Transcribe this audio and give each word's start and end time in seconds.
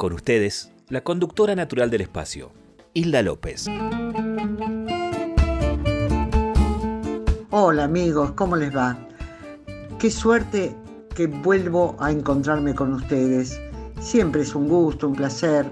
Con 0.00 0.14
ustedes, 0.14 0.72
la 0.88 1.02
conductora 1.02 1.54
natural 1.54 1.90
del 1.90 2.00
espacio, 2.00 2.52
Hilda 2.94 3.20
López. 3.20 3.66
Hola 7.50 7.84
amigos, 7.84 8.32
¿cómo 8.32 8.56
les 8.56 8.74
va? 8.74 8.96
Qué 9.98 10.10
suerte 10.10 10.74
que 11.14 11.26
vuelvo 11.26 11.98
a 12.00 12.10
encontrarme 12.10 12.74
con 12.74 12.94
ustedes. 12.94 13.60
Siempre 14.00 14.40
es 14.40 14.54
un 14.54 14.70
gusto, 14.70 15.06
un 15.06 15.16
placer. 15.16 15.70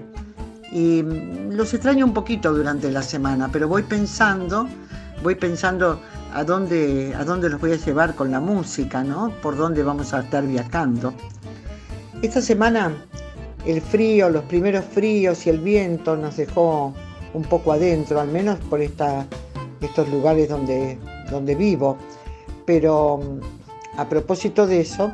Y 0.71 1.01
mm, 1.01 1.53
los 1.53 1.73
extraño 1.73 2.05
un 2.05 2.13
poquito 2.13 2.53
durante 2.53 2.91
la 2.91 3.01
semana, 3.01 3.49
pero 3.51 3.67
voy 3.67 3.81
pensando, 3.81 4.69
voy 5.23 5.33
pensando 5.33 5.99
a 6.35 6.43
dónde, 6.43 7.15
a 7.17 7.25
dónde 7.25 7.49
los 7.49 7.59
voy 7.59 7.71
a 7.71 7.77
llevar 7.77 8.13
con 8.13 8.29
la 8.29 8.39
música, 8.39 9.03
¿no? 9.03 9.31
Por 9.41 9.57
dónde 9.57 9.81
vamos 9.81 10.13
a 10.13 10.19
estar 10.19 10.45
viajando. 10.45 11.15
Esta 12.21 12.41
semana 12.41 12.91
el 13.65 13.81
frío, 13.81 14.29
los 14.29 14.43
primeros 14.45 14.85
fríos 14.85 15.45
y 15.45 15.49
el 15.49 15.59
viento 15.59 16.15
nos 16.15 16.37
dejó 16.37 16.93
un 17.33 17.43
poco 17.43 17.71
adentro, 17.73 18.19
al 18.19 18.29
menos 18.29 18.57
por 18.69 18.81
estos 18.81 20.09
lugares 20.11 20.49
donde, 20.49 20.97
donde 21.29 21.55
vivo. 21.55 21.97
Pero 22.65 23.17
mm, 23.17 23.99
a 23.99 24.07
propósito 24.09 24.65
de 24.65 24.81
eso, 24.81 25.11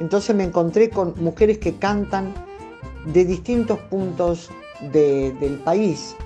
entonces 0.00 0.34
me 0.34 0.44
encontré 0.44 0.90
con 0.90 1.14
mujeres 1.22 1.58
que 1.58 1.74
cantan 1.74 2.32
de 3.06 3.24
distintos 3.24 3.78
puntos 3.90 4.50
de- 4.92 5.32
del 5.40 5.58
país. 5.58 6.16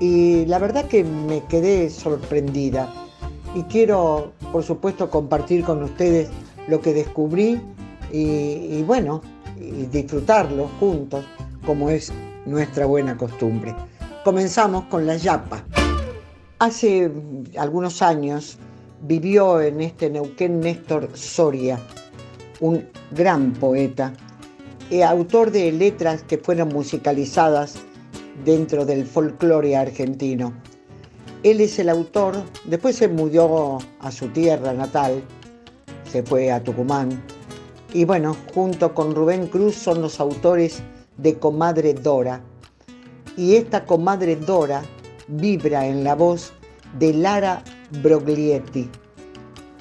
Y 0.00 0.46
la 0.46 0.58
verdad 0.58 0.86
que 0.86 1.04
me 1.04 1.44
quedé 1.44 1.88
sorprendida. 1.90 2.92
Y 3.54 3.62
quiero, 3.64 4.32
por 4.50 4.62
supuesto, 4.64 5.10
compartir 5.10 5.62
con 5.62 5.82
ustedes 5.82 6.28
lo 6.68 6.80
que 6.80 6.94
descubrí 6.94 7.60
y 8.10 8.82
bueno, 8.82 9.22
y 9.62 9.86
disfrutarlo 9.86 10.68
juntos, 10.80 11.24
como 11.64 11.90
es 11.90 12.12
nuestra 12.46 12.86
buena 12.86 13.16
costumbre. 13.16 13.74
Comenzamos 14.24 14.84
con 14.84 15.06
la 15.06 15.16
yapa. 15.16 15.64
Hace 16.58 17.10
algunos 17.56 18.02
años 18.02 18.58
vivió 19.02 19.60
en 19.60 19.80
este 19.80 20.10
Neuquén 20.10 20.60
Néstor 20.60 21.10
Soria, 21.14 21.78
un 22.60 22.86
gran 23.10 23.52
poeta, 23.52 24.12
e 24.90 25.02
autor 25.02 25.50
de 25.50 25.72
letras 25.72 26.22
que 26.22 26.38
fueron 26.38 26.68
musicalizadas 26.68 27.76
dentro 28.44 28.84
del 28.84 29.06
folclore 29.06 29.76
argentino. 29.76 30.52
Él 31.42 31.60
es 31.60 31.78
el 31.78 31.88
autor, 31.88 32.36
después 32.66 32.96
se 32.96 33.08
mudó 33.08 33.78
a 34.00 34.12
su 34.12 34.28
tierra 34.28 34.72
natal, 34.72 35.22
se 36.04 36.22
fue 36.22 36.52
a 36.52 36.62
Tucumán, 36.62 37.22
y 37.94 38.04
bueno, 38.04 38.36
junto 38.54 38.94
con 38.94 39.14
Rubén 39.14 39.46
Cruz 39.46 39.74
son 39.74 40.00
los 40.00 40.18
autores 40.20 40.82
de 41.18 41.38
Comadre 41.38 41.94
Dora. 41.94 42.42
Y 43.36 43.56
esta 43.56 43.84
Comadre 43.84 44.36
Dora 44.36 44.82
vibra 45.28 45.86
en 45.86 46.04
la 46.04 46.14
voz 46.14 46.52
de 46.98 47.12
Lara 47.12 47.62
Broglietti. 48.02 48.88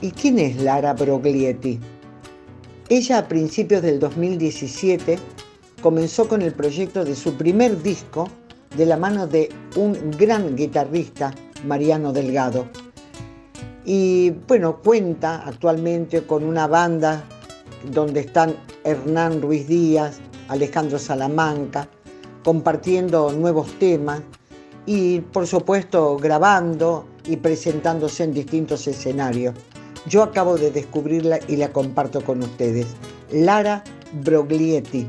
¿Y 0.01 0.11
quién 0.11 0.39
es 0.39 0.61
Lara 0.61 0.93
Broglietti? 0.93 1.79
Ella 2.89 3.19
a 3.19 3.27
principios 3.27 3.81
del 3.81 3.99
2017 3.99 5.17
comenzó 5.81 6.27
con 6.27 6.41
el 6.41 6.53
proyecto 6.53 7.05
de 7.05 7.15
su 7.15 7.35
primer 7.35 7.81
disco 7.81 8.27
de 8.75 8.85
la 8.85 8.97
mano 8.97 9.27
de 9.27 9.49
un 9.75 10.11
gran 10.17 10.55
guitarrista, 10.55 11.33
Mariano 11.65 12.11
Delgado. 12.11 12.67
Y 13.85 14.31
bueno, 14.47 14.81
cuenta 14.81 15.43
actualmente 15.45 16.23
con 16.23 16.43
una 16.43 16.67
banda 16.67 17.23
donde 17.85 18.21
están 18.21 18.55
Hernán 18.83 19.41
Ruiz 19.41 19.67
Díaz, 19.67 20.19
Alejandro 20.47 20.99
Salamanca, 20.99 21.87
compartiendo 22.43 23.31
nuevos 23.31 23.71
temas 23.79 24.21
y 24.85 25.21
por 25.21 25.47
supuesto 25.47 26.17
grabando 26.17 27.05
y 27.25 27.37
presentándose 27.37 28.23
en 28.23 28.33
distintos 28.33 28.87
escenarios. 28.87 29.55
Yo 30.07 30.23
acabo 30.23 30.57
de 30.57 30.71
descubrirla 30.71 31.39
y 31.47 31.57
la 31.57 31.71
comparto 31.71 32.21
con 32.21 32.41
ustedes. 32.41 32.87
Lara 33.31 33.83
Broglietti, 34.23 35.07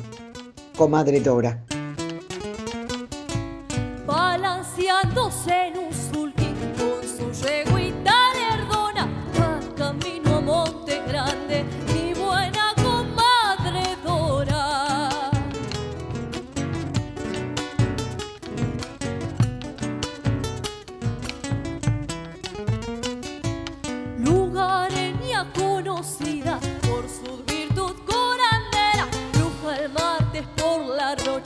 comadre 0.76 1.20
Dora. 1.20 1.64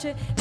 La 0.03 0.36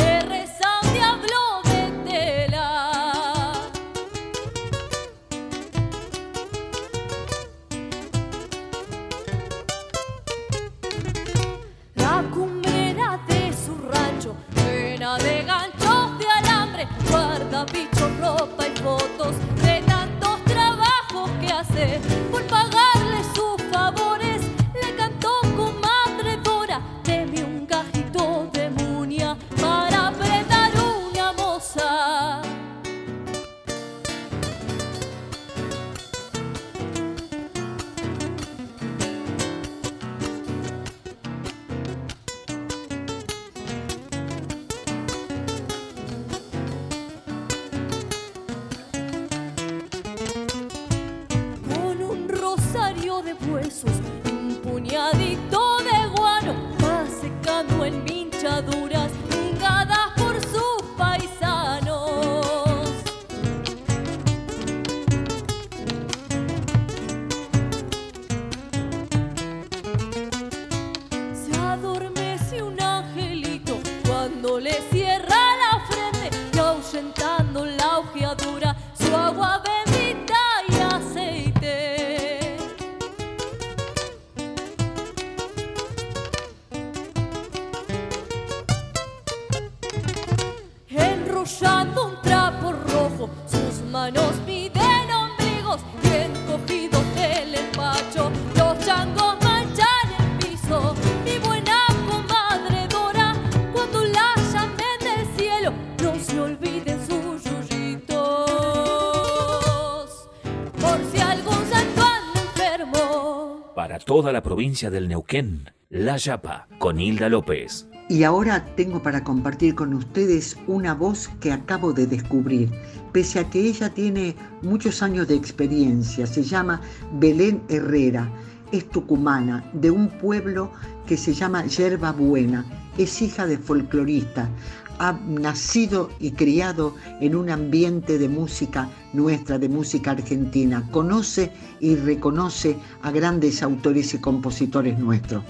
Para 113.77 113.99
toda 113.99 114.33
la 114.33 114.43
provincia 114.43 114.89
del 114.89 115.07
Neuquén, 115.07 115.71
La 115.91 116.17
Yapa, 116.17 116.67
con 116.78 116.99
Hilda 116.99 117.28
López. 117.28 117.87
Y 118.09 118.23
ahora 118.23 118.65
tengo 118.75 119.03
para 119.03 119.23
compartir 119.23 119.75
con 119.75 119.93
ustedes 119.93 120.57
una 120.67 120.95
voz 120.95 121.28
que 121.41 121.53
acabo 121.53 121.93
de 121.93 122.07
descubrir, 122.07 122.71
pese 123.13 123.39
a 123.39 123.51
que 123.51 123.61
ella 123.61 123.91
tiene 123.91 124.34
muchos 124.63 125.03
años 125.03 125.28
de 125.28 125.34
experiencia. 125.34 126.27
Se 126.27 126.43
llama 126.43 126.81
Belén 127.21 127.61
Herrera, 127.69 128.31
es 128.73 128.89
tucumana, 128.89 129.69
de 129.75 129.91
un 129.91 130.09
pueblo 130.09 130.71
que 131.07 131.19
se 131.19 131.34
llama 131.34 131.67
Yerba 131.67 132.13
Buena, 132.13 132.65
es 132.97 133.21
hija 133.21 133.47
de 133.47 133.59
folclorista, 133.59 134.49
ha 134.98 135.13
nacido 135.27 136.10
y 136.21 136.33
criado 136.33 136.95
en 137.21 137.34
un 137.37 137.51
ambiente 137.51 138.19
de 138.19 138.28
música 138.28 138.89
nuestra, 139.13 139.59
de 139.59 139.69
música 139.69 140.13
argentina, 140.13 140.89
conoce 140.91 141.53
y 141.81 141.97
reconoce 141.97 142.77
a 143.03 143.10
grandes 143.10 143.63
autores 143.63 144.15
y 144.15 144.19
compositores 144.19 144.98
nuestros. 144.98 145.43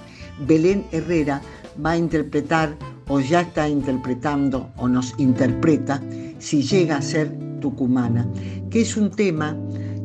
Belén 0.47 0.85
Herrera 0.93 1.41
va 1.85 1.93
a 1.93 1.97
interpretar 1.97 2.77
o 3.09 3.21
ya 3.21 3.43
está 3.43 3.69
interpretando 3.69 4.71
o 4.77 4.89
nos 4.89 5.15
interpreta 5.19 6.03
si 6.39 6.63
llega 6.63 6.97
a 6.97 7.03
ser 7.03 7.33
tucumana, 7.61 8.29
que 8.71 8.83
es 8.83 8.97
un 8.97 9.11
tema 9.11 9.57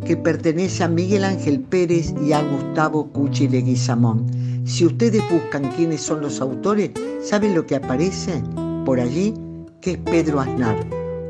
que 0.05 0.17
pertenece 0.17 0.83
a 0.83 0.87
Miguel 0.87 1.23
Ángel 1.23 1.59
Pérez 1.61 2.13
y 2.25 2.33
a 2.33 2.41
Gustavo 2.41 3.11
Cuchi 3.11 3.47
Leguizamón. 3.47 4.25
Si 4.65 4.85
ustedes 4.85 5.23
buscan 5.29 5.71
quiénes 5.71 6.01
son 6.01 6.21
los 6.21 6.39
autores, 6.41 6.91
¿saben 7.21 7.55
lo 7.55 7.65
que 7.65 7.75
aparece 7.75 8.41
por 8.85 8.99
allí? 8.99 9.33
Que 9.81 9.91
es 9.91 9.97
Pedro 9.97 10.39
Aznar, 10.39 10.77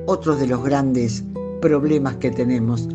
otro 0.06 0.36
de 0.36 0.48
los 0.48 0.64
grandes 0.64 1.24
problemas 1.62 2.18
que 2.18 2.32
tenemos, 2.32 2.88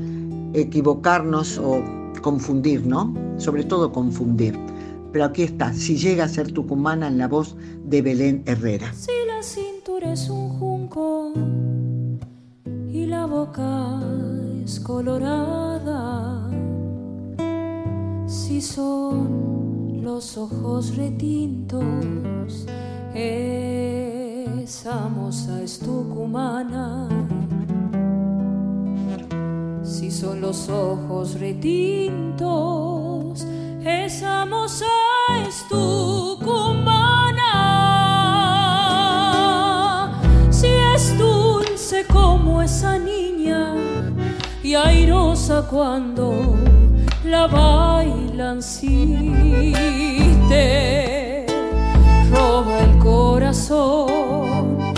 equivocarnos 0.53 1.59
o 1.59 1.83
confundir, 2.23 2.85
¿no? 2.87 3.15
Sobre 3.39 3.65
todo 3.65 3.93
confundir. 3.93 4.59
Pero 5.13 5.25
aquí 5.25 5.43
está, 5.43 5.73
si 5.73 5.97
llega 5.97 6.25
a 6.25 6.29
ser 6.29 6.53
tucumana 6.53 7.09
en 7.09 7.19
la 7.19 7.29
voz 7.29 7.57
de 7.85 8.03
Belén 8.03 8.43
Herrera. 8.47 8.93
Si 8.93 9.13
la 9.27 9.43
cintura 9.43 10.13
es 10.13 10.29
un 10.29 10.51
junco 10.59 11.33
y 12.93 13.07
la 13.07 13.27
boca 13.27 14.01
es 14.65 14.81
colorada, 14.81 16.51
si 18.27 18.61
son 18.61 20.03
los 20.03 20.37
ojos 20.37 20.97
retintos, 20.97 22.67
esa 24.67 25.09
moza 25.09 25.63
es 25.63 25.79
tucumana. 25.79 27.09
Si 29.85 30.11
son 30.11 30.41
los 30.41 30.69
ojos 30.69 31.39
retintos, 31.39 32.45
esa 33.85 34.45
moza 34.45 34.91
es 35.47 35.65
tucumana. 35.69 36.91
Si 40.51 40.67
es 40.67 41.17
dulce 41.17 42.05
como 42.13 42.61
esa 42.61 42.99
niña 42.99 43.73
y 44.65 44.75
airosa 44.75 45.65
cuando 45.71 46.57
la 47.25 47.47
bailan, 47.47 48.61
si 48.61 49.73
roba 52.31 52.81
el 52.81 52.99
corazón, 52.99 54.96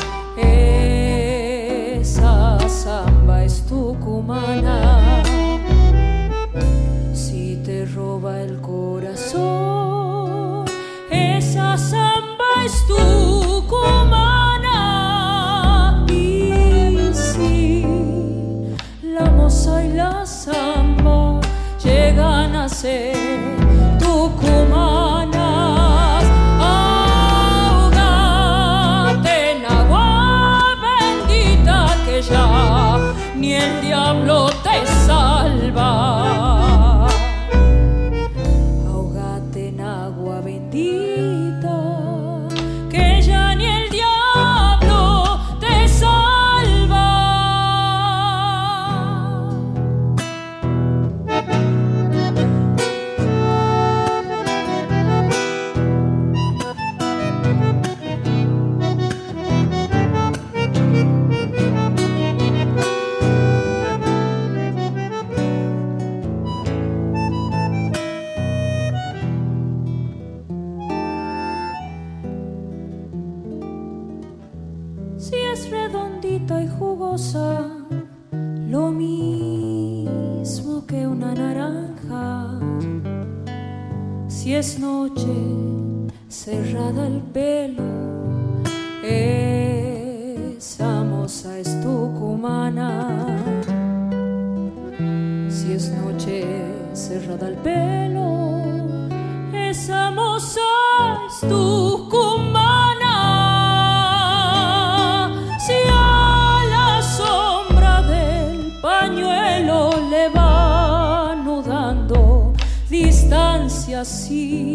distancia, 113.38 114.04
sí, 114.04 114.75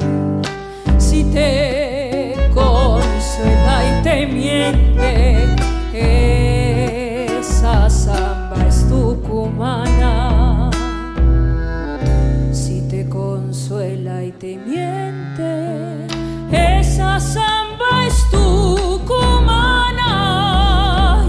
si 0.98 1.24
te 1.25 2.34
consuela 2.53 3.84
y 3.86 4.03
te 4.03 4.25
miente, 4.25 5.48
esa 7.39 7.89
samba 7.89 8.65
es 8.67 8.88
tucumana 8.88 10.70
si 12.51 12.82
te 12.89 13.08
consuela 13.10 14.24
y 14.24 14.32
te 14.32 14.58
miente, 14.58 16.08
esa 16.51 17.20
samba 17.20 18.08
es 18.08 18.29
tucumana. 18.32 19.74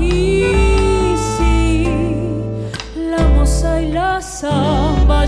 Y 0.00 1.14
si 1.16 1.88
la 3.10 3.26
moza 3.34 3.80
y 3.82 3.92
la 3.92 4.20
samba 4.20 5.26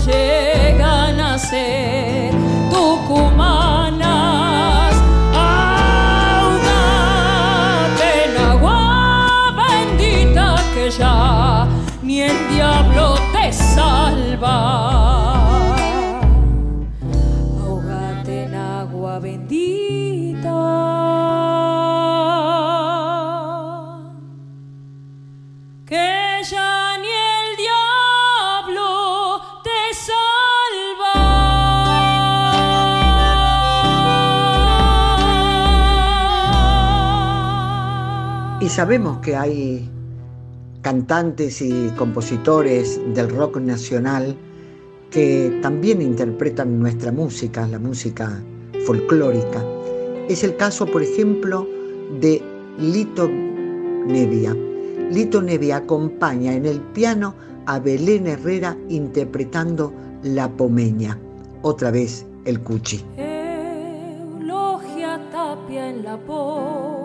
você. 1.47 2.06
sabemos 38.77 39.17
que 39.21 39.35
hay 39.35 39.89
cantantes 40.83 41.63
y 41.63 41.89
compositores 41.97 43.01
del 43.15 43.27
rock 43.31 43.57
nacional 43.57 44.37
que 45.09 45.57
también 45.63 45.99
interpretan 45.99 46.79
nuestra 46.79 47.11
música, 47.11 47.67
la 47.67 47.79
música 47.79 48.39
folclórica. 48.85 49.65
Es 50.29 50.43
el 50.43 50.55
caso, 50.57 50.85
por 50.85 51.01
ejemplo, 51.01 51.67
de 52.21 52.39
Lito 52.77 53.27
Nevia. 53.27 54.55
Lito 55.09 55.41
Nevia 55.41 55.77
acompaña 55.77 56.53
en 56.53 56.67
el 56.67 56.79
piano 56.79 57.33
a 57.65 57.79
Belén 57.79 58.27
Herrera 58.27 58.77
interpretando 58.89 59.91
La 60.21 60.51
Pomeña, 60.51 61.17
otra 61.63 61.89
vez 61.89 62.27
el 62.45 62.61
Cuchi. 62.61 63.03
Eulogia 63.17 65.19
Tapia 65.31 65.89
en 65.89 66.03
la 66.03 66.17
po 66.17 66.96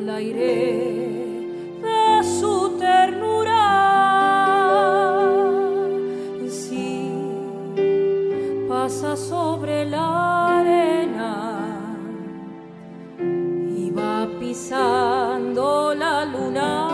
al 0.00 0.08
aire 0.08 1.44
de 1.82 2.22
su 2.22 2.76
ternura. 2.78 3.66
Si 6.48 7.10
pasa 8.68 9.14
sobre 9.16 9.84
la 9.84 10.60
arena 10.60 11.34
y 13.76 13.90
va 13.90 14.26
pisando 14.38 15.94
la 15.94 16.24
luna. 16.24 16.89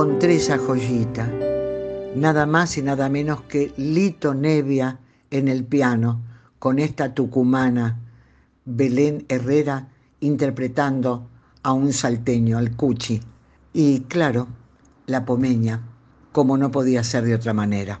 Encontré 0.00 0.36
esa 0.36 0.56
joyita. 0.56 1.30
Nada 2.16 2.46
más 2.46 2.78
y 2.78 2.82
nada 2.82 3.10
menos 3.10 3.42
que 3.42 3.70
Lito 3.76 4.32
Nevia 4.32 4.98
en 5.30 5.46
el 5.46 5.62
piano, 5.62 6.22
con 6.58 6.78
esta 6.78 7.12
tucumana, 7.12 8.00
Belén 8.64 9.26
Herrera, 9.28 9.88
interpretando 10.20 11.28
a 11.62 11.74
un 11.74 11.92
salteño, 11.92 12.56
al 12.56 12.74
Cuchi. 12.76 13.20
Y 13.74 14.00
claro, 14.00 14.48
la 15.04 15.26
pomeña, 15.26 15.82
como 16.32 16.56
no 16.56 16.70
podía 16.70 17.04
ser 17.04 17.24
de 17.24 17.34
otra 17.34 17.52
manera. 17.52 18.00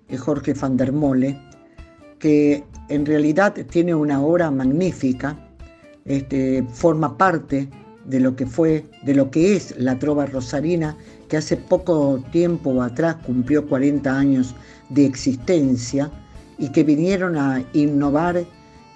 Jorge 0.17 0.53
van 0.53 0.77
der 0.77 0.91
Mole, 0.91 1.39
que 2.19 2.63
en 2.89 3.05
realidad 3.05 3.53
tiene 3.69 3.95
una 3.95 4.21
obra 4.21 4.51
magnífica, 4.51 5.37
este, 6.05 6.63
forma 6.71 7.17
parte 7.17 7.69
de 8.05 8.19
lo 8.19 8.35
que 8.35 8.45
fue, 8.45 8.85
de 9.03 9.13
lo 9.13 9.29
que 9.31 9.55
es 9.55 9.75
la 9.77 9.97
trova 9.97 10.25
rosarina, 10.25 10.97
que 11.27 11.37
hace 11.37 11.57
poco 11.57 12.23
tiempo 12.31 12.81
atrás 12.81 13.17
cumplió 13.25 13.67
40 13.67 14.17
años 14.17 14.55
de 14.89 15.05
existencia 15.05 16.11
y 16.57 16.69
que 16.69 16.83
vinieron 16.83 17.37
a 17.37 17.63
innovar 17.73 18.43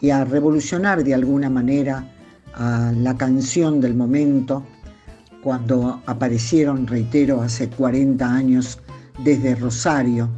y 0.01 0.09
a 0.09 0.25
revolucionar 0.25 1.03
de 1.03 1.13
alguna 1.13 1.49
manera 1.49 2.11
a 2.53 2.91
la 2.95 3.15
canción 3.17 3.81
del 3.81 3.95
momento 3.95 4.63
cuando 5.41 6.01
aparecieron, 6.05 6.87
reitero, 6.87 7.41
hace 7.41 7.69
40 7.69 8.25
años 8.25 8.79
desde 9.23 9.55
Rosario, 9.55 10.29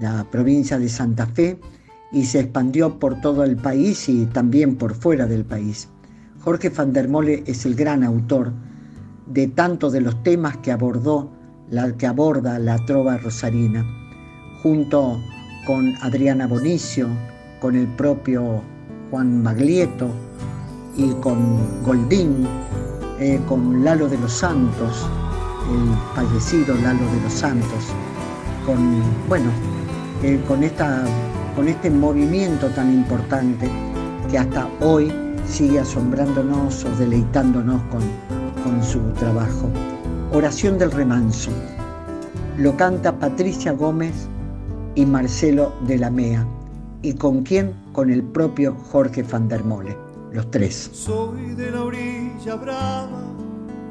la 0.00 0.24
provincia 0.30 0.78
de 0.78 0.88
Santa 0.88 1.26
Fe, 1.26 1.58
y 2.12 2.24
se 2.26 2.40
expandió 2.40 2.98
por 2.98 3.20
todo 3.20 3.42
el 3.42 3.56
país 3.56 4.08
y 4.08 4.26
también 4.26 4.76
por 4.76 4.94
fuera 4.94 5.26
del 5.26 5.44
país. 5.44 5.88
Jorge 6.40 6.68
van 6.68 6.92
der 6.92 7.08
Mole 7.08 7.42
es 7.46 7.64
el 7.64 7.74
gran 7.74 8.04
autor 8.04 8.52
de 9.26 9.46
tantos 9.48 9.92
de 9.92 10.02
los 10.02 10.22
temas 10.22 10.58
que 10.58 10.72
abordó, 10.72 11.30
la 11.70 11.90
que 11.96 12.06
aborda 12.06 12.58
la 12.58 12.76
trova 12.84 13.16
rosarina, 13.16 13.84
junto 14.62 15.18
con 15.66 15.94
Adriana 16.02 16.46
Bonicio, 16.46 17.08
con 17.60 17.76
el 17.76 17.86
propio 17.86 18.62
Juan 19.10 19.42
Maglieto 19.42 20.10
y 20.96 21.10
con 21.20 21.82
Goldín, 21.84 22.46
eh, 23.20 23.40
con 23.48 23.84
Lalo 23.84 24.08
de 24.08 24.18
los 24.18 24.32
Santos, 24.32 25.06
el 25.70 26.14
fallecido 26.14 26.74
Lalo 26.74 27.06
de 27.12 27.20
los 27.22 27.32
Santos, 27.32 27.86
con, 28.66 28.76
bueno, 29.28 29.50
con, 30.46 30.62
esta, 30.62 31.02
con 31.56 31.66
este 31.66 31.90
movimiento 31.90 32.68
tan 32.68 32.92
importante 32.92 33.68
que 34.30 34.38
hasta 34.38 34.68
hoy 34.80 35.12
sigue 35.46 35.80
asombrándonos 35.80 36.84
o 36.84 36.90
deleitándonos 36.96 37.82
con, 37.90 38.02
con 38.62 38.82
su 38.84 39.00
trabajo. 39.18 39.68
Oración 40.32 40.78
del 40.78 40.92
remanso. 40.92 41.50
Lo 42.56 42.76
canta 42.76 43.18
Patricia 43.18 43.72
Gómez 43.72 44.28
y 44.94 45.06
Marcelo 45.06 45.72
de 45.88 45.98
la 45.98 46.10
Mea. 46.10 46.46
¿Y 47.02 47.14
con 47.14 47.42
quién? 47.42 47.74
Con 47.92 48.08
el 48.08 48.22
propio 48.22 48.76
Jorge 48.92 49.24
van 49.24 49.48
der 49.48 49.64
Mole, 49.64 49.96
los 50.30 50.48
tres. 50.52 50.88
Soy 50.92 51.56
de 51.56 51.72
la 51.72 51.82
orilla 51.82 52.54
brava, 52.54 53.24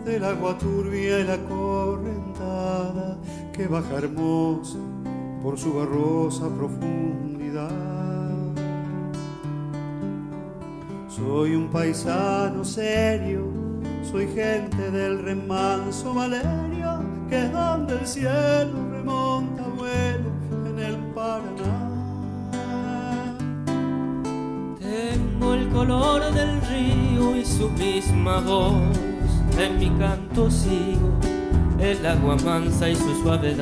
del 0.05 0.23
agua 0.23 0.57
turbia 0.57 1.19
y 1.19 1.23
la 1.25 1.37
correntada 1.49 3.17
que 3.51 3.67
baja 3.67 3.97
hermosa 3.97 4.77
por 5.41 5.57
su 5.57 5.73
barrosa 5.73 6.47
profundidad. 6.49 7.69
Soy 11.09 11.55
un 11.55 11.69
paisano 11.69 12.63
serio, 12.63 13.47
soy 14.03 14.27
gente 14.27 14.91
del 14.91 15.19
remanso 15.19 16.13
Valerio, 16.13 17.03
que 17.29 17.47
donde 17.49 17.99
el 17.99 18.07
cielo 18.07 18.89
remonta 18.91 19.63
vuelo 19.77 20.29
en 20.67 20.79
el 20.79 20.97
Paraná. 21.13 21.89
Tengo 24.79 25.53
el 25.53 25.69
color 25.69 26.33
del 26.33 26.61
río 26.61 27.35
y 27.35 27.45
su 27.45 27.69
misma 27.69 28.39
voz, 28.41 28.73
en 29.57 29.79
mi 29.79 29.89
canto 29.99 30.49
sigo 30.49 31.09
el 31.79 32.05
agua 32.05 32.37
mansa 32.45 32.89
y 32.89 32.95
su 32.95 33.21
suave 33.23 33.55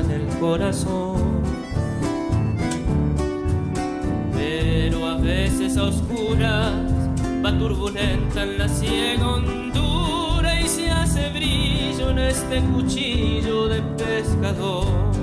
en 0.00 0.10
el 0.10 0.26
corazón. 0.40 1.42
Pero 4.32 5.06
a 5.06 5.16
veces 5.18 5.76
a 5.76 5.84
oscuras 5.84 6.72
va 7.44 7.58
turbulenta 7.58 8.42
en 8.42 8.58
la 8.58 8.68
ciega 8.68 9.28
hondura 9.28 10.60
y 10.60 10.68
se 10.68 10.90
hace 10.90 11.30
brillo 11.30 12.10
en 12.10 12.18
este 12.18 12.60
cuchillo 12.60 13.68
de 13.68 13.82
pescador. 13.82 15.13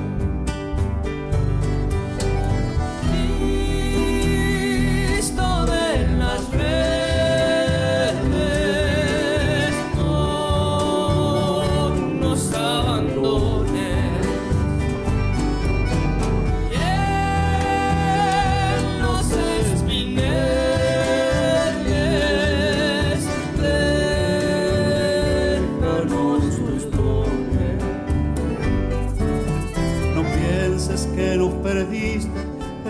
Que 31.21 31.37
nos 31.37 31.53
perdiste, 31.55 32.41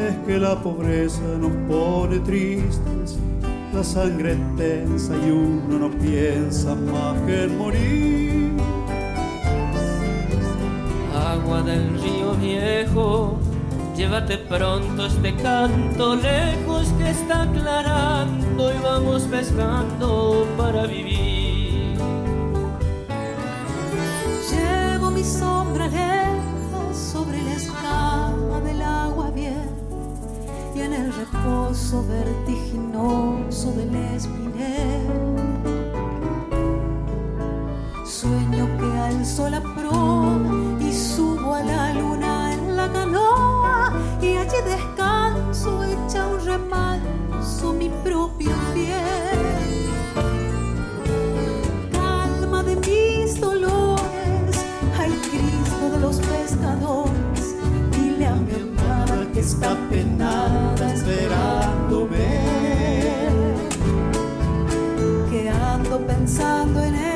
es 0.08 0.16
que 0.26 0.38
la 0.40 0.56
pobreza 0.62 1.22
nos 1.40 1.52
pone 1.68 2.20
tristes. 2.20 3.18
La 3.74 3.84
sangre 3.84 4.34
es 4.34 4.56
tensa 4.56 5.14
y 5.18 5.32
uno 5.32 5.80
no 5.80 5.90
piensa 6.00 6.76
más 6.76 7.20
que 7.26 7.44
en 7.44 7.58
morir. 7.58 8.52
Agua 11.14 11.62
del 11.62 12.02
río 12.02 12.34
viejo, 12.36 13.38
llévate 13.96 14.38
pronto 14.38 15.06
este 15.06 15.36
canto 15.36 16.16
lejos 16.16 16.88
que 16.98 17.10
está 17.10 17.44
aclarando 17.44 18.74
y 18.74 18.78
vamos 18.82 19.24
pescando 19.24 20.48
para 20.58 20.86
vivir. 20.86 21.98
Llevo 24.52 25.12
mi 25.12 25.24
sombra 25.24 25.88
lejos 25.88 26.31
en 30.94 31.06
el 31.06 31.14
reposo 31.14 32.06
vertiginoso 32.06 33.72
del 33.72 33.96
espinel. 33.96 35.08
Sueño 38.06 38.68
que 38.78 39.00
alzo 39.00 39.50
la 39.50 39.62
proa 39.62 40.38
y 40.80 40.94
subo 40.94 41.56
a 41.56 41.64
la 41.64 41.94
luna 41.94 42.54
en 42.54 42.76
la 42.76 42.92
canoa 42.92 43.94
y 44.22 44.36
allí 44.36 44.58
descanso 44.66 45.84
hecha 45.84 46.28
un 46.28 46.46
remanso 46.46 47.74
mi 47.74 47.90
propio 48.04 48.52
piel 48.74 49.21
está 59.42 59.76
penada 59.90 60.94
esperándome, 60.94 62.30
que 65.32 65.50
ando 65.50 66.06
pensando 66.06 66.84
en 66.84 66.94
ella 66.96 67.11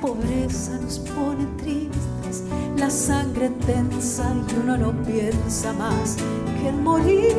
pobreza 0.00 0.78
nos 0.78 0.98
pone 0.98 1.46
tristes, 1.56 2.42
la 2.76 2.90
sangre 2.90 3.48
tensa 3.66 4.34
y 4.50 4.54
uno 4.60 4.76
no 4.76 4.92
piensa 5.04 5.72
más 5.72 6.16
que 6.60 6.68
en 6.68 6.82
morir. 6.82 7.34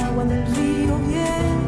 Agua 0.00 0.24
del 0.24 0.46
río 0.56 0.96
bien, 1.08 1.58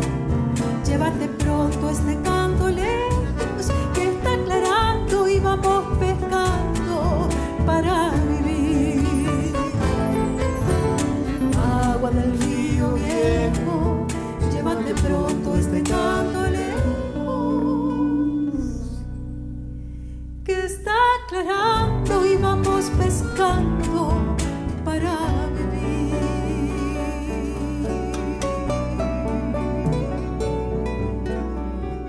llévate 0.86 1.28
pronto 1.38 1.90
este 1.90 2.18
canto 2.22 2.68
lejos 2.70 3.72
que 3.94 4.08
está 4.08 4.32
aclarando 4.32 5.28
y 5.28 5.38
vamos 5.38 5.98
pescando 5.98 6.77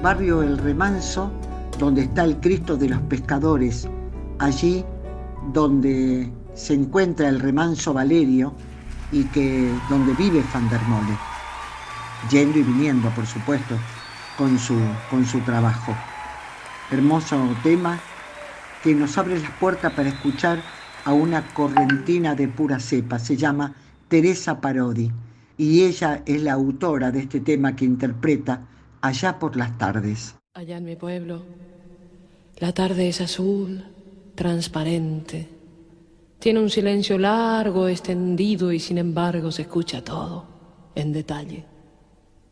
Barrio 0.10 0.41
El 0.41 0.58
Remanso, 0.58 1.32
donde 1.78 2.02
está 2.02 2.24
el 2.24 2.38
Cristo 2.38 2.76
de 2.76 2.89
los 2.89 3.00
Pescadores, 3.02 3.88
allí 4.39 4.84
donde 5.54 6.34
se 6.56 6.74
encuentra 6.74 7.30
el 7.30 7.39
remanso 7.39 7.93
Valerio 7.93 8.56
y 9.12 9.26
que 9.26 9.72
donde 9.88 10.15
vive 10.15 10.41
Fandermole, 10.41 11.15
yendo 12.32 12.58
y 12.58 12.63
viniendo, 12.63 13.12
por 13.12 13.28
supuesto, 13.28 13.76
con 14.36 14.58
su, 14.58 14.80
con 15.12 15.28
su 15.28 15.41
trabajo. 15.41 15.95
Hermoso 16.89 17.38
tema 17.62 18.00
que 18.84 18.95
nos 18.95 19.15
abre 19.15 19.39
las 19.39 19.52
puertas 19.60 19.93
para 19.93 20.10
escuchar 20.10 20.60
a 21.06 21.13
una 21.13 21.45
correntina 21.54 22.34
de 22.34 22.48
pura 22.48 22.80
cepa. 22.80 23.19
Se 23.19 23.38
llama 23.38 23.76
Teresa 24.08 24.60
Parodi 24.60 25.12
y 25.56 25.84
ella 25.84 26.24
es 26.26 26.41
la 26.41 26.54
autora 26.54 27.12
de 27.12 27.19
este 27.19 27.41
tema 27.41 27.76
que 27.76 27.86
interpreta 27.86 28.63
allá 29.02 29.40
por 29.40 29.56
las 29.56 29.78
tardes. 29.78 30.36
Allá 30.54 30.78
en 30.78 30.86
mi 30.86 30.96
pueblo, 30.96 31.44
la 32.58 32.74
tarde 32.74 33.08
es 33.08 33.22
azul, 33.22 33.86
transparente. 34.36 35.48
Tiene 36.40 36.60
un 36.60 36.70
silencio 36.70 37.18
largo, 37.18 37.88
extendido 37.88 38.72
y 38.72 38.80
sin 38.80 38.98
embargo 38.98 39.52
se 39.52 39.64
escucha 39.64 40.04
todo 40.04 40.46
en 40.96 41.14
detalle. 41.14 41.66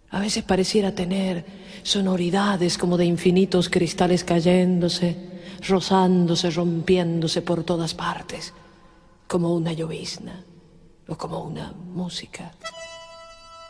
A 0.10 0.20
veces 0.20 0.44
pareciera 0.44 0.94
tener 0.94 1.46
sonoridades 1.84 2.78
como 2.78 2.98
de 2.98 3.06
infinitos 3.06 3.70
cristales 3.70 4.24
cayéndose, 4.24 5.16
rozándose, 5.68 6.50
rompiéndose 6.52 7.42
por 7.42 7.64
todas 7.64 7.94
partes, 7.94 8.54
como 9.28 9.54
una 9.54 9.74
llovizna 9.74 10.44
o 11.08 11.18
como 11.18 11.44
una 11.44 11.74
música. 11.74 12.54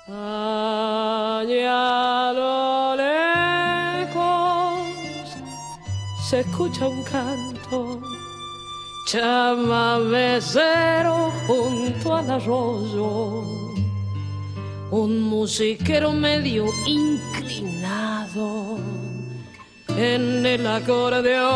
Allá 0.09 1.43
lo 2.31 2.95
lejos 2.95 4.79
se 6.29 6.39
escucha 6.39 6.87
un 6.87 7.03
canto, 7.03 7.99
chamamecero 9.11 10.53
junto 11.45 12.15
al 12.15 12.31
arroyo, 12.31 13.43
un 14.91 15.23
musiquero 15.23 16.13
medio 16.13 16.67
inclinado 16.85 18.77
en 19.89 20.45
el 20.45 20.65
acordeón. 20.67 21.47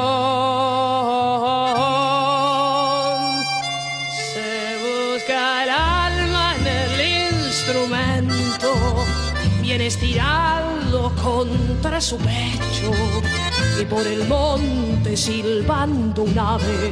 Se 4.33 4.75
busca 4.83 5.63
el 5.63 5.69
alma 5.69 6.55
en 6.57 6.67
el 6.67 6.91
instrumento, 7.45 8.20
bien 9.71 9.83
estirado 9.83 11.13
contra 11.23 12.01
su 12.01 12.17
pecho, 12.17 12.91
y 13.81 13.85
por 13.85 14.05
el 14.05 14.27
monte 14.27 15.15
silbando 15.15 16.23
un 16.23 16.37
ave, 16.37 16.91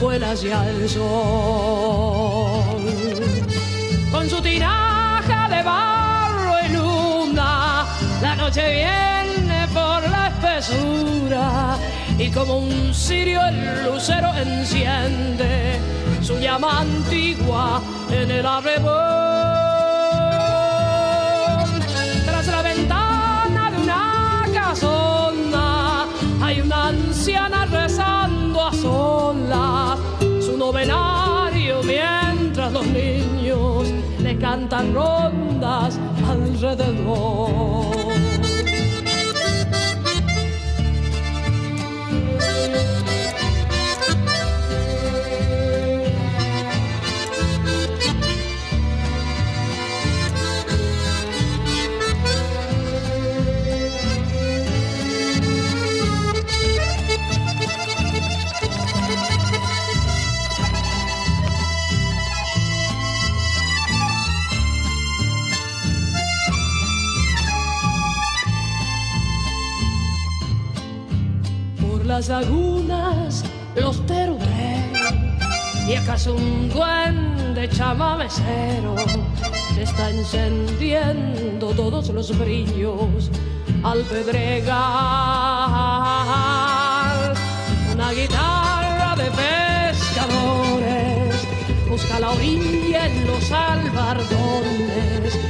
vuela 0.00 0.32
hacia 0.32 0.68
el 0.70 0.88
sol. 0.88 1.04
Con 4.10 4.28
su 4.28 4.40
tiraja 4.42 5.48
de 5.48 5.62
barro 5.62 6.54
y 6.66 6.68
luna, 6.72 7.86
la 8.20 8.34
noche 8.34 8.62
viene 8.72 9.68
por 9.68 10.02
la 10.10 10.32
espesura 10.34 11.78
y 12.18 12.28
como 12.30 12.58
un 12.58 12.92
cirio 12.92 13.40
el 13.46 13.84
lucero 13.84 14.34
enciende 14.34 15.78
su 16.20 16.40
llama 16.40 16.80
antigua 16.80 17.80
en 18.10 18.32
el 18.32 18.44
arrebol. 18.44 19.43
Anciana 27.24 27.64
rezando 27.64 28.60
a 28.66 28.70
solas 28.70 29.98
su 30.44 30.58
novenario 30.58 31.82
mientras 31.82 32.70
los 32.70 32.86
niños 32.88 33.88
le 34.18 34.36
cantan 34.36 34.92
rondas 34.92 35.98
alrededor. 36.28 38.03
Las 72.14 72.28
lagunas 72.28 73.42
los 73.74 74.06
teruré 74.06 74.92
y 75.88 75.94
acaso 75.96 76.36
un 76.36 76.68
duende 76.68 77.68
chamamecero 77.68 78.94
se 79.74 79.82
está 79.82 80.10
encendiendo 80.10 81.70
todos 81.70 82.10
los 82.10 82.38
brillos 82.38 83.32
al 83.82 84.02
pedregal. 84.02 84.74
Una 87.92 88.12
guitarra 88.12 89.16
de 89.16 89.28
pescadores 89.42 91.34
busca 91.90 92.20
la 92.20 92.30
orilla 92.30 93.08
en 93.08 93.26
los 93.26 93.50
albardones 93.50 95.43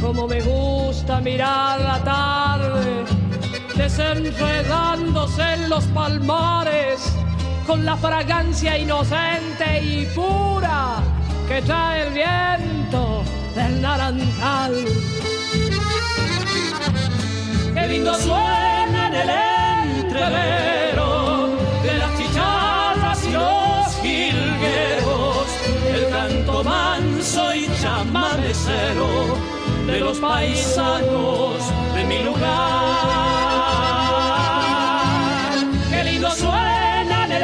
Como 0.00 0.28
me 0.28 0.40
gusta 0.42 1.20
mirar 1.20 1.80
la 1.80 1.98
tarde 2.04 3.04
desenredándose 3.74 5.42
en 5.54 5.68
los 5.68 5.84
palmares 5.86 7.00
con 7.66 7.84
la 7.84 7.96
fragancia 7.96 8.78
inocente 8.78 9.82
y 9.82 10.06
pura 10.14 10.96
que 11.48 11.62
trae 11.62 12.06
el 12.06 12.12
viento 12.12 13.22
del 13.54 13.80
naranjal. 13.80 14.84
Qué 17.74 17.88
lindo 17.88 18.14
suena 18.14 19.06
en 19.08 19.14
el 19.14 19.30
entrevero 20.00 20.73
manso 26.62 27.54
y 27.54 27.68
chamadecero 27.80 29.08
de 29.86 30.00
los 30.00 30.18
paisanos 30.18 31.56
de 31.94 32.04
mi 32.04 32.22
lugar. 32.22 32.44
Qué 35.90 36.04
lindo 36.04 36.30
suena 36.30 37.24
en 37.24 37.32
el 37.32 37.42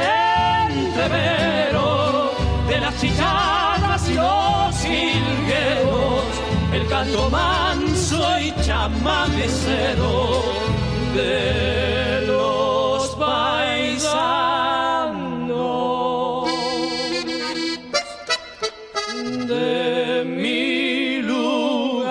entrevero 0.87 2.31
de 2.69 2.81
las 2.81 3.01
chicharras 3.01 4.09
y 4.09 4.15
los 4.15 4.77
jilgueros, 4.77 6.25
el 6.73 6.87
canto 6.89 7.31
manso 7.31 8.39
y 8.39 8.53
chamadecero 8.63 10.43
de 11.15 12.27
los 12.27 12.60
de 19.31 20.25
mi 20.25 21.23
lugar. 21.23 22.11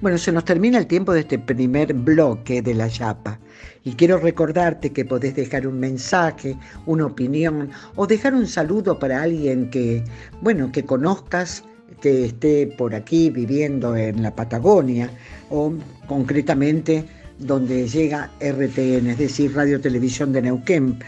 Bueno, 0.00 0.18
se 0.18 0.32
nos 0.32 0.44
termina 0.44 0.78
el 0.78 0.86
tiempo 0.86 1.12
de 1.12 1.20
este 1.20 1.38
primer 1.38 1.92
bloque 1.94 2.62
de 2.62 2.74
la 2.74 2.88
Yapa. 2.88 3.38
Y 3.84 3.92
quiero 3.92 4.18
recordarte 4.18 4.92
que 4.92 5.04
podés 5.04 5.36
dejar 5.36 5.66
un 5.66 5.78
mensaje, 5.78 6.56
una 6.86 7.06
opinión 7.06 7.70
o 7.94 8.06
dejar 8.06 8.34
un 8.34 8.46
saludo 8.46 8.98
para 8.98 9.22
alguien 9.22 9.70
que, 9.70 10.04
bueno, 10.40 10.72
que 10.72 10.84
conozcas, 10.84 11.64
que 12.00 12.26
esté 12.26 12.66
por 12.66 12.94
aquí 12.94 13.30
viviendo 13.30 13.96
en 13.96 14.22
la 14.22 14.34
Patagonia 14.34 15.10
o 15.50 15.72
concretamente 16.06 17.04
donde 17.38 17.88
llega 17.88 18.30
RTN, 18.40 19.10
es 19.10 19.18
decir, 19.18 19.54
Radio 19.54 19.80
Televisión 19.80 20.32
de 20.32 20.42
Neuquén, 20.42 20.98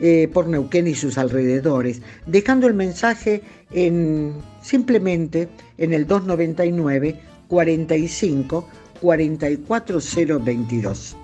eh, 0.00 0.28
por 0.32 0.46
Neuquén 0.46 0.86
y 0.86 0.94
sus 0.94 1.18
alrededores, 1.18 2.00
dejando 2.26 2.66
el 2.66 2.72
mensaje 2.74 3.42
en, 3.72 4.34
simplemente 4.62 5.48
en 5.76 5.92
el 5.92 6.06
299 6.06 7.20
45 7.48 8.68
44022. 9.00 11.16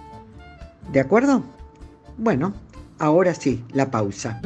¿De 0.92 1.00
acuerdo? 1.00 1.42
Bueno, 2.16 2.54
ahora 2.98 3.34
sí, 3.34 3.64
la 3.72 3.90
pausa. 3.90 4.40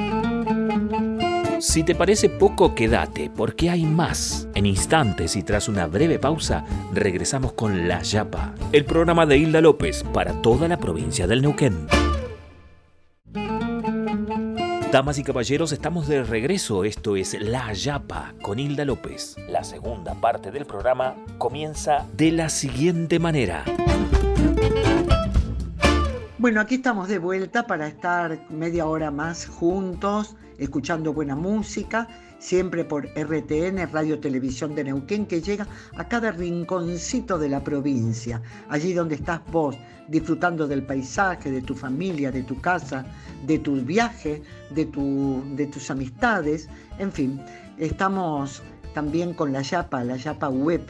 Si 1.61 1.83
te 1.83 1.97
parece 1.97 2.29
poco, 2.29 2.75
quédate, 2.77 3.31
porque 3.35 3.68
hay 3.68 3.85
más. 3.85 4.47
En 4.55 4.64
instantes 4.64 5.35
y 5.35 5.42
tras 5.42 5.68
una 5.68 5.87
breve 5.88 6.21
pausa, 6.21 6.64
regresamos 6.92 7.53
con 7.53 7.88
La 7.88 8.01
Yapa, 8.03 8.55
el 8.71 8.85
programa 8.85 9.27
de 9.27 9.38
Hilda 9.38 9.61
López 9.61 10.05
para 10.14 10.40
toda 10.40 10.68
la 10.68 10.77
provincia 10.77 11.27
del 11.27 11.42
Neuquén. 11.42 11.88
Damas 14.92 15.18
y 15.18 15.25
caballeros, 15.25 15.73
estamos 15.73 16.07
de 16.07 16.23
regreso. 16.23 16.85
Esto 16.85 17.16
es 17.16 17.37
La 17.40 17.73
Yapa 17.73 18.35
con 18.40 18.61
Hilda 18.61 18.85
López. 18.85 19.37
La 19.49 19.64
segunda 19.64 20.14
parte 20.14 20.53
del 20.53 20.64
programa 20.64 21.16
comienza 21.38 22.07
de 22.16 22.31
la 22.31 22.51
siguiente 22.51 23.18
manera. 23.18 23.64
Bueno, 26.38 26.61
aquí 26.61 26.77
estamos 26.77 27.09
de 27.09 27.18
vuelta 27.18 27.66
para 27.66 27.88
estar 27.88 28.38
media 28.49 28.87
hora 28.87 29.11
más 29.11 29.47
juntos, 29.47 30.37
escuchando 30.59 31.12
buena 31.12 31.35
música, 31.35 32.09
siempre 32.38 32.85
por 32.85 33.07
RTN, 33.07 33.90
Radio 33.92 34.18
Televisión 34.18 34.75
de 34.75 34.85
Neuquén, 34.85 35.27
que 35.27 35.40
llega 35.40 35.66
a 35.97 36.09
cada 36.09 36.31
rinconcito 36.31 37.38
de 37.38 37.49
la 37.49 37.62
provincia, 37.64 38.42
allí 38.68 38.92
donde 38.92 39.14
estás 39.14 39.40
vos, 39.51 39.77
disfrutando 40.09 40.66
del 40.66 40.85
paisaje, 40.85 41.51
de 41.51 41.62
tu 41.62 41.75
familia, 41.75 42.31
de 42.31 42.42
tu 42.42 42.61
casa, 42.61 43.07
de 43.47 43.59
tu 43.59 43.77
viaje, 43.77 44.42
de, 44.71 44.87
tu, 44.87 45.42
de 45.55 45.66
tus 45.66 45.90
amistades, 45.90 46.68
en 46.99 47.12
fin, 47.12 47.40
estamos 47.79 48.62
también 48.94 49.35
con 49.35 49.53
la 49.53 49.62
Yapa, 49.62 50.05
la 50.05 50.16
Yapa 50.16 50.49
Web 50.49 50.83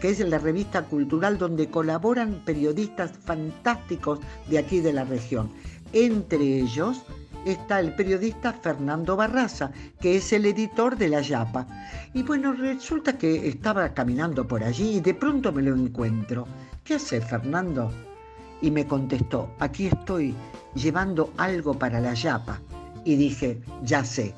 que 0.00 0.10
es 0.10 0.20
la 0.20 0.38
revista 0.38 0.84
cultural 0.84 1.38
donde 1.38 1.68
colaboran 1.68 2.40
periodistas 2.44 3.10
fantásticos 3.24 4.20
de 4.48 4.58
aquí 4.58 4.80
de 4.80 4.92
la 4.92 5.04
región. 5.04 5.50
Entre 5.92 6.60
ellos 6.60 7.02
está 7.44 7.80
el 7.80 7.94
periodista 7.94 8.52
Fernando 8.52 9.16
Barraza, 9.16 9.70
que 10.00 10.16
es 10.16 10.32
el 10.32 10.46
editor 10.46 10.96
de 10.96 11.08
La 11.08 11.20
Yapa. 11.20 11.66
Y 12.14 12.22
bueno, 12.22 12.52
resulta 12.52 13.16
que 13.16 13.48
estaba 13.48 13.94
caminando 13.94 14.46
por 14.46 14.64
allí 14.64 14.96
y 14.96 15.00
de 15.00 15.14
pronto 15.14 15.52
me 15.52 15.62
lo 15.62 15.74
encuentro. 15.74 16.46
¿Qué 16.84 16.94
hace 16.94 17.20
Fernando? 17.20 17.92
Y 18.60 18.70
me 18.70 18.86
contestó, 18.86 19.54
aquí 19.58 19.86
estoy 19.86 20.34
llevando 20.74 21.32
algo 21.36 21.74
para 21.74 22.00
La 22.00 22.14
Yapa. 22.14 22.60
Y 23.04 23.16
dije, 23.16 23.60
ya 23.82 24.04
sé, 24.04 24.34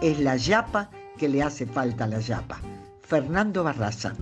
es 0.00 0.18
La 0.20 0.36
Yapa 0.36 0.90
que 1.16 1.28
le 1.28 1.42
hace 1.42 1.66
falta 1.66 2.04
a 2.04 2.08
La 2.08 2.20
Yapa. 2.20 2.60
Fernando 3.02 3.64
Barraza. 3.64 4.14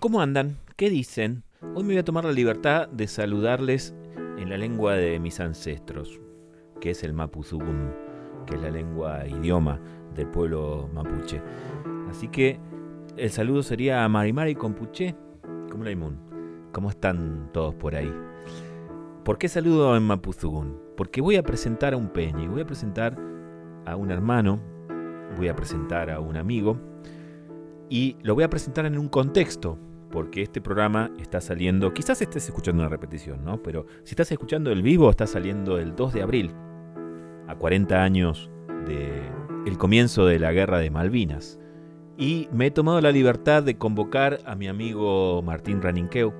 ¿Cómo 0.00 0.20
andan? 0.20 0.56
¿Qué 0.76 0.90
dicen? 0.90 1.42
Hoy 1.74 1.84
me 1.84 1.94
voy 1.94 1.98
a 1.98 2.04
tomar 2.04 2.24
la 2.24 2.32
libertad 2.32 2.88
de 2.88 3.06
saludarles 3.06 3.94
en 4.38 4.50
la 4.50 4.58
lengua 4.58 4.94
de 4.94 5.18
mis 5.18 5.40
ancestros, 5.40 6.20
que 6.80 6.90
es 6.90 7.02
el 7.02 7.12
Mapuzugún, 7.12 7.92
que 8.46 8.54
es 8.54 8.62
la 8.62 8.70
lengua 8.70 9.26
idioma 9.26 9.80
del 10.14 10.28
pueblo 10.28 10.88
mapuche. 10.92 11.42
Así 12.08 12.28
que 12.28 12.58
el 13.16 13.30
saludo 13.30 13.62
sería 13.62 14.04
a 14.04 14.08
Marimari 14.08 14.54
Compuche. 14.54 15.14
¿Cómo 15.70 15.84
la 15.84 15.90
¿Cómo 16.72 16.90
están 16.90 17.50
todos 17.52 17.74
por 17.74 17.94
ahí? 17.94 18.12
¿Por 19.24 19.38
qué 19.38 19.48
saludo 19.48 19.96
en 19.96 20.02
Mapuzugún? 20.04 20.78
Porque 20.96 21.20
voy 21.20 21.36
a 21.36 21.42
presentar 21.42 21.94
a 21.94 21.96
un 21.96 22.08
peñi, 22.08 22.46
voy 22.46 22.60
a 22.60 22.66
presentar 22.66 23.16
a 23.84 23.96
un 23.96 24.10
hermano, 24.10 24.60
voy 25.36 25.48
a 25.48 25.56
presentar 25.56 26.10
a 26.10 26.20
un 26.20 26.36
amigo, 26.36 26.78
y 27.88 28.16
lo 28.22 28.34
voy 28.34 28.44
a 28.44 28.50
presentar 28.50 28.86
en 28.86 28.98
un 28.98 29.08
contexto, 29.08 29.78
porque 30.10 30.42
este 30.42 30.60
programa 30.60 31.10
está 31.18 31.40
saliendo, 31.40 31.92
quizás 31.92 32.22
estés 32.22 32.46
escuchando 32.46 32.82
una 32.82 32.88
repetición, 32.88 33.44
¿no? 33.44 33.62
Pero 33.62 33.86
si 34.04 34.12
estás 34.12 34.30
escuchando 34.32 34.70
el 34.70 34.82
vivo, 34.82 35.10
está 35.10 35.26
saliendo 35.26 35.78
el 35.78 35.94
2 35.94 36.12
de 36.12 36.22
abril, 36.22 36.54
a 37.48 37.54
40 37.56 38.02
años 38.02 38.50
del 38.86 39.78
comienzo 39.78 40.26
de 40.26 40.38
la 40.38 40.52
guerra 40.52 40.78
de 40.78 40.90
Malvinas. 40.90 41.58
Y 42.18 42.48
me 42.52 42.66
he 42.66 42.70
tomado 42.70 43.00
la 43.00 43.12
libertad 43.12 43.62
de 43.62 43.76
convocar 43.76 44.38
a 44.46 44.54
mi 44.54 44.68
amigo 44.68 45.42
Martín 45.42 45.82
Raninqueu, 45.82 46.32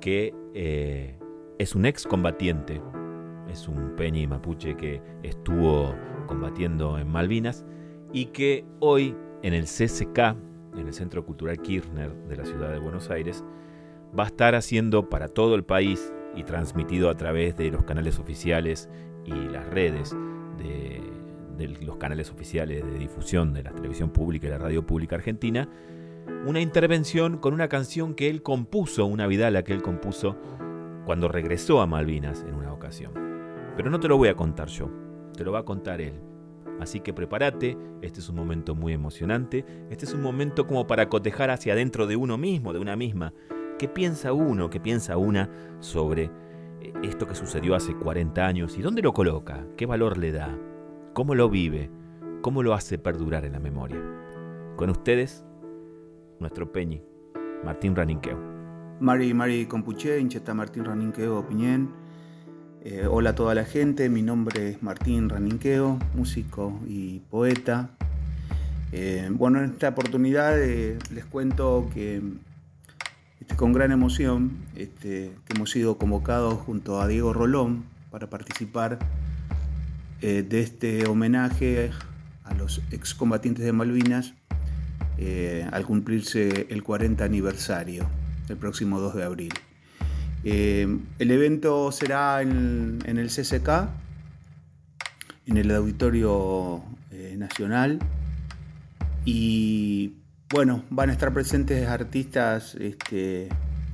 que 0.00 0.34
eh, 0.54 1.18
es 1.58 1.74
un 1.74 1.86
ex 1.86 2.06
combatiente, 2.06 2.80
es 3.50 3.68
un 3.68 3.94
peñi 3.96 4.26
mapuche 4.26 4.76
que 4.76 5.02
estuvo 5.22 5.94
combatiendo 6.26 6.98
en 6.98 7.08
Malvinas 7.08 7.64
y 8.12 8.26
que 8.26 8.64
hoy 8.80 9.14
en 9.42 9.54
el 9.54 9.64
CCK, 9.64 10.36
en 10.76 10.86
el 10.86 10.94
Centro 10.94 11.24
Cultural 11.24 11.60
Kirchner 11.60 12.12
de 12.28 12.36
la 12.36 12.44
ciudad 12.44 12.72
de 12.72 12.78
Buenos 12.78 13.10
Aires, 13.10 13.44
va 14.18 14.24
a 14.24 14.26
estar 14.26 14.54
haciendo 14.54 15.08
para 15.08 15.28
todo 15.28 15.54
el 15.54 15.64
país 15.64 16.12
y 16.34 16.44
transmitido 16.44 17.10
a 17.10 17.16
través 17.16 17.56
de 17.56 17.70
los 17.70 17.84
canales 17.84 18.18
oficiales 18.18 18.88
y 19.24 19.32
las 19.32 19.66
redes 19.66 20.16
de, 20.58 21.02
los 21.82 21.96
canales 21.96 22.30
oficiales 22.30 22.84
de 22.84 22.98
difusión 22.98 23.52
de 23.52 23.62
la 23.62 23.72
televisión 23.72 24.10
pública 24.10 24.46
y 24.46 24.50
la 24.50 24.58
radio 24.58 24.84
pública 24.84 25.16
argentina, 25.16 25.68
una 26.44 26.60
intervención 26.60 27.38
con 27.38 27.54
una 27.54 27.68
canción 27.68 28.14
que 28.14 28.28
él 28.28 28.42
compuso, 28.42 29.06
una 29.06 29.26
vidala 29.26 29.62
que 29.62 29.72
él 29.72 29.82
compuso 29.82 30.36
cuando 31.04 31.28
regresó 31.28 31.80
a 31.80 31.86
Malvinas 31.86 32.44
en 32.48 32.54
una 32.54 32.72
ocasión. 32.72 33.12
Pero 33.76 33.90
no 33.90 34.00
te 34.00 34.08
lo 34.08 34.16
voy 34.16 34.28
a 34.28 34.34
contar 34.34 34.68
yo, 34.68 34.90
te 35.36 35.44
lo 35.44 35.52
va 35.52 35.60
a 35.60 35.64
contar 35.64 36.00
él. 36.00 36.31
Así 36.80 37.00
que 37.00 37.12
prepárate, 37.12 37.76
este 38.02 38.20
es 38.20 38.28
un 38.28 38.36
momento 38.36 38.74
muy 38.74 38.92
emocionante, 38.92 39.64
este 39.90 40.04
es 40.04 40.14
un 40.14 40.22
momento 40.22 40.66
como 40.66 40.86
para 40.86 41.08
cotejar 41.08 41.50
hacia 41.50 41.74
adentro 41.74 42.06
de 42.06 42.16
uno 42.16 42.38
mismo, 42.38 42.72
de 42.72 42.80
una 42.80 42.96
misma. 42.96 43.32
¿Qué 43.78 43.88
piensa 43.88 44.32
uno, 44.32 44.70
qué 44.70 44.80
piensa 44.80 45.16
una 45.16 45.48
sobre 45.80 46.30
eh, 46.80 46.92
esto 47.02 47.26
que 47.26 47.34
sucedió 47.34 47.74
hace 47.74 47.94
40 47.94 48.46
años 48.46 48.76
y 48.78 48.82
dónde 48.82 49.02
lo 49.02 49.12
coloca? 49.12 49.66
¿Qué 49.76 49.86
valor 49.86 50.18
le 50.18 50.32
da? 50.32 50.56
¿Cómo 51.14 51.34
lo 51.34 51.48
vive? 51.48 51.90
¿Cómo 52.42 52.62
lo 52.62 52.74
hace 52.74 52.98
perdurar 52.98 53.44
en 53.44 53.52
la 53.52 53.60
memoria? 53.60 54.00
Con 54.76 54.90
ustedes, 54.90 55.44
nuestro 56.40 56.72
Peñi, 56.72 57.02
Martín 57.64 57.94
Raninqueo. 57.94 58.38
Mari, 59.00 59.34
Mari 59.34 59.66
Compuche, 59.66 60.18
Incheta 60.18 60.54
Martín 60.54 60.84
Raninqueo 60.84 61.46
Piñén. 61.46 62.01
Eh, 62.84 63.06
hola 63.08 63.30
a 63.30 63.34
toda 63.36 63.54
la 63.54 63.64
gente, 63.64 64.08
mi 64.08 64.22
nombre 64.22 64.70
es 64.70 64.82
Martín 64.82 65.28
Raninqueo, 65.28 66.00
músico 66.16 66.80
y 66.88 67.20
poeta. 67.30 67.90
Eh, 68.90 69.28
bueno, 69.30 69.60
en 69.60 69.70
esta 69.70 69.90
oportunidad 69.90 70.60
eh, 70.60 70.98
les 71.14 71.24
cuento 71.24 71.88
que 71.94 72.20
este, 73.38 73.54
con 73.54 73.72
gran 73.72 73.92
emoción 73.92 74.64
este, 74.74 75.30
hemos 75.54 75.70
sido 75.70 75.96
convocados 75.96 76.54
junto 76.54 77.00
a 77.00 77.06
Diego 77.06 77.32
Rolón 77.32 77.84
para 78.10 78.28
participar 78.28 78.98
de 80.20 80.60
este 80.60 81.06
homenaje 81.06 81.90
a 82.44 82.54
los 82.54 82.80
excombatientes 82.90 83.64
de 83.64 83.72
Malvinas 83.72 84.34
al 85.72 85.84
cumplirse 85.84 86.66
el 86.70 86.82
40 86.84 87.24
aniversario, 87.24 88.08
el 88.48 88.56
próximo 88.56 89.00
2 89.00 89.14
de 89.16 89.22
abril. 89.24 89.52
Eh, 90.44 90.98
el 91.18 91.30
evento 91.30 91.92
será 91.92 92.42
en, 92.42 93.00
el 93.06 93.28
CCK, 93.28 93.88
en 95.46 95.56
el 95.56 95.70
Auditorio 95.70 96.82
Nacional, 97.36 97.98
y 99.24 100.14
bueno, 100.52 100.84
van 100.90 101.10
a 101.10 101.12
estar 101.12 101.32
presentes 101.32 101.88
artistas 101.88 102.74
este, 102.74 103.48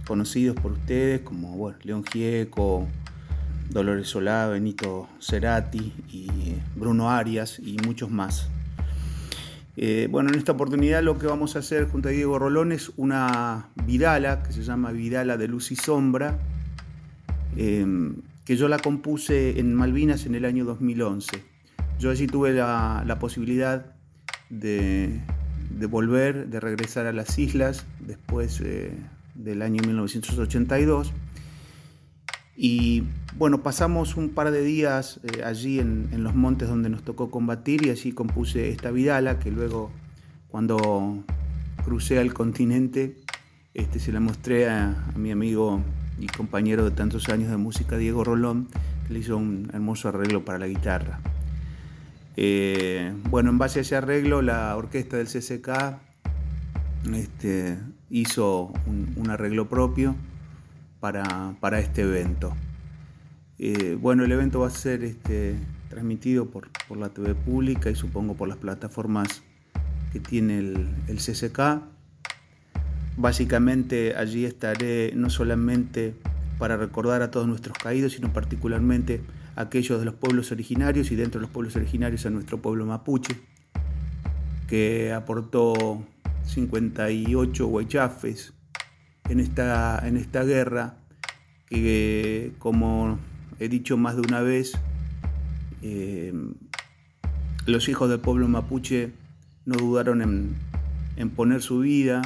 conocidos 0.06 0.56
por 0.56 0.72
ustedes, 0.72 1.20
como 1.20 1.56
bueno, 1.56 1.78
León 1.82 2.04
Gieco, 2.04 2.88
Dolores 3.70 4.08
Solá, 4.08 4.46
Benito 4.48 5.08
Cerati 5.20 5.92
y 6.08 6.54
Bruno 6.74 7.10
Arias 7.10 7.58
y 7.58 7.76
muchos 7.84 8.10
más. 8.10 8.48
Eh, 9.80 10.08
bueno, 10.10 10.30
en 10.30 10.34
esta 10.34 10.52
oportunidad 10.52 11.04
lo 11.04 11.18
que 11.18 11.28
vamos 11.28 11.54
a 11.54 11.60
hacer 11.60 11.88
junto 11.88 12.08
a 12.08 12.10
Diego 12.10 12.36
Rolón 12.36 12.72
es 12.72 12.90
una 12.96 13.68
vidala 13.86 14.42
que 14.42 14.52
se 14.52 14.64
llama 14.64 14.90
Vidala 14.90 15.36
de 15.36 15.46
Luz 15.46 15.70
y 15.70 15.76
Sombra, 15.76 16.36
em, 17.56 18.16
que 18.44 18.56
yo 18.56 18.66
la 18.66 18.80
compuse 18.80 19.60
en 19.60 19.72
Malvinas 19.74 20.26
en 20.26 20.34
el 20.34 20.44
año 20.46 20.64
2011. 20.64 21.44
Yo 22.00 22.10
allí 22.10 22.26
tuve 22.26 22.54
la 22.54 23.18
posibilidad 23.20 23.94
de, 24.50 25.20
volver, 25.88 26.48
de 26.48 26.60
regresar 26.60 27.06
a 27.06 27.12
las 27.12 27.38
islas 27.38 27.86
después 28.00 28.60
eh, 28.64 28.92
del 29.34 29.62
año 29.62 29.82
1982. 29.86 31.12
Y 32.56 33.04
bueno, 33.36 33.62
pasamos 33.62 34.16
un 34.16 34.30
par 34.30 34.50
de 34.50 34.62
días 34.62 35.20
eh, 35.22 35.42
allí 35.44 35.78
en, 35.78 36.08
los 36.22 36.34
montes 36.34 36.68
donde 36.68 36.88
nos 36.88 37.02
tocó 37.02 37.30
combatir 37.30 37.86
y 37.86 37.90
allí 37.90 38.12
compuse 38.12 38.70
esta 38.70 38.90
vidala 38.90 39.38
que 39.38 39.50
luego 39.50 39.90
cuando 40.48 41.24
crucé 41.84 42.18
al 42.18 42.34
continente 42.34 43.16
este, 43.74 44.00
se 44.00 44.12
la 44.12 44.20
mostré 44.20 44.68
a, 44.68 45.12
mi 45.16 45.30
amigo 45.30 45.80
y 46.18 46.26
compañero 46.26 46.84
de 46.84 46.90
tantos 46.90 47.28
años 47.28 47.50
de 47.50 47.56
música, 47.56 47.96
Diego 47.96 48.24
Rolón, 48.24 48.68
que 49.06 49.12
le 49.12 49.20
hizo 49.20 49.36
un 49.36 49.70
hermoso 49.72 50.08
arreglo 50.08 50.44
para 50.44 50.58
la 50.58 50.66
guitarra. 50.66 51.20
Eh, 52.36 53.12
bueno, 53.30 53.50
en 53.50 53.58
base 53.58 53.80
a 53.80 53.82
ese 53.82 53.96
arreglo, 53.96 54.42
la 54.42 54.76
orquesta 54.76 55.16
del 55.16 55.26
CCK 55.26 55.98
este, 57.14 57.78
hizo 58.10 58.72
un, 58.86 59.30
arreglo 59.30 59.68
propio 59.68 60.14
para, 61.00 61.56
este 61.78 62.02
evento. 62.02 62.54
Eh, 63.58 63.96
bueno, 64.00 64.24
el 64.24 64.30
evento 64.32 64.60
va 64.60 64.68
a 64.68 64.70
ser 64.70 65.02
este, 65.02 65.56
transmitido 65.88 66.46
por, 66.46 66.68
la 66.96 67.08
TV 67.08 67.34
pública 67.34 67.90
y 67.90 67.94
supongo 67.94 68.34
por 68.34 68.48
las 68.48 68.56
plataformas 68.56 69.42
que 70.12 70.20
tiene 70.20 70.58
el, 70.58 70.88
el. 71.08 71.18
Básicamente 73.16 74.14
allí 74.16 74.44
estaré 74.44 75.12
no 75.14 75.28
solamente 75.28 76.14
para 76.58 76.76
recordar 76.76 77.22
a 77.22 77.30
todos 77.30 77.48
nuestros 77.48 77.76
caídos, 77.76 78.12
sino 78.12 78.32
particularmente 78.32 79.22
aquellos 79.56 79.98
de 79.98 80.04
los 80.04 80.14
pueblos 80.14 80.52
originarios 80.52 81.10
y 81.10 81.16
dentro 81.16 81.40
de 81.40 81.42
los 81.42 81.50
pueblos 81.50 81.74
originarios 81.74 82.26
a 82.26 82.30
nuestro 82.30 82.62
pueblo 82.62 82.86
mapuche, 82.86 83.34
que 84.68 85.12
aportó 85.12 86.06
58 86.44 87.66
huaychafes 87.66 88.54
en 89.28 89.40
esta, 89.40 90.00
en 90.06 90.16
esta 90.16 90.44
guerra, 90.44 90.96
que 91.66 92.52
como 92.58 93.18
he 93.58 93.68
dicho 93.68 93.96
más 93.96 94.16
de 94.16 94.22
una 94.22 94.40
vez, 94.40 94.78
eh, 95.82 96.32
los 97.66 97.88
hijos 97.88 98.08
del 98.08 98.20
pueblo 98.20 98.48
mapuche 98.48 99.12
no 99.64 99.76
dudaron 99.76 100.22
en, 100.22 100.56
en 101.16 101.30
poner 101.30 101.62
su 101.62 101.80
vida, 101.80 102.22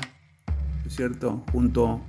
¿cierto?, 0.89 1.45
junto 1.53 2.03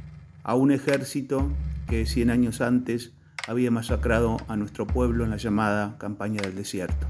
a 0.43 0.55
un 0.55 0.71
ejército 0.71 1.51
que 1.87 2.05
100 2.05 2.29
años 2.29 2.61
antes 2.61 3.13
había 3.47 3.71
masacrado 3.71 4.37
a 4.47 4.55
nuestro 4.55 4.87
pueblo 4.87 5.23
en 5.23 5.31
la 5.31 5.37
llamada 5.37 5.97
campaña 5.97 6.41
del 6.41 6.55
desierto. 6.55 7.07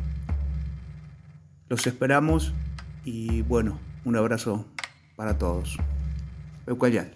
Los 1.69 1.87
esperamos 1.87 2.53
y 3.05 3.41
bueno, 3.43 3.79
un 4.05 4.15
abrazo 4.15 4.65
para 5.15 5.37
todos. 5.37 5.77
Eucayal. 6.67 7.13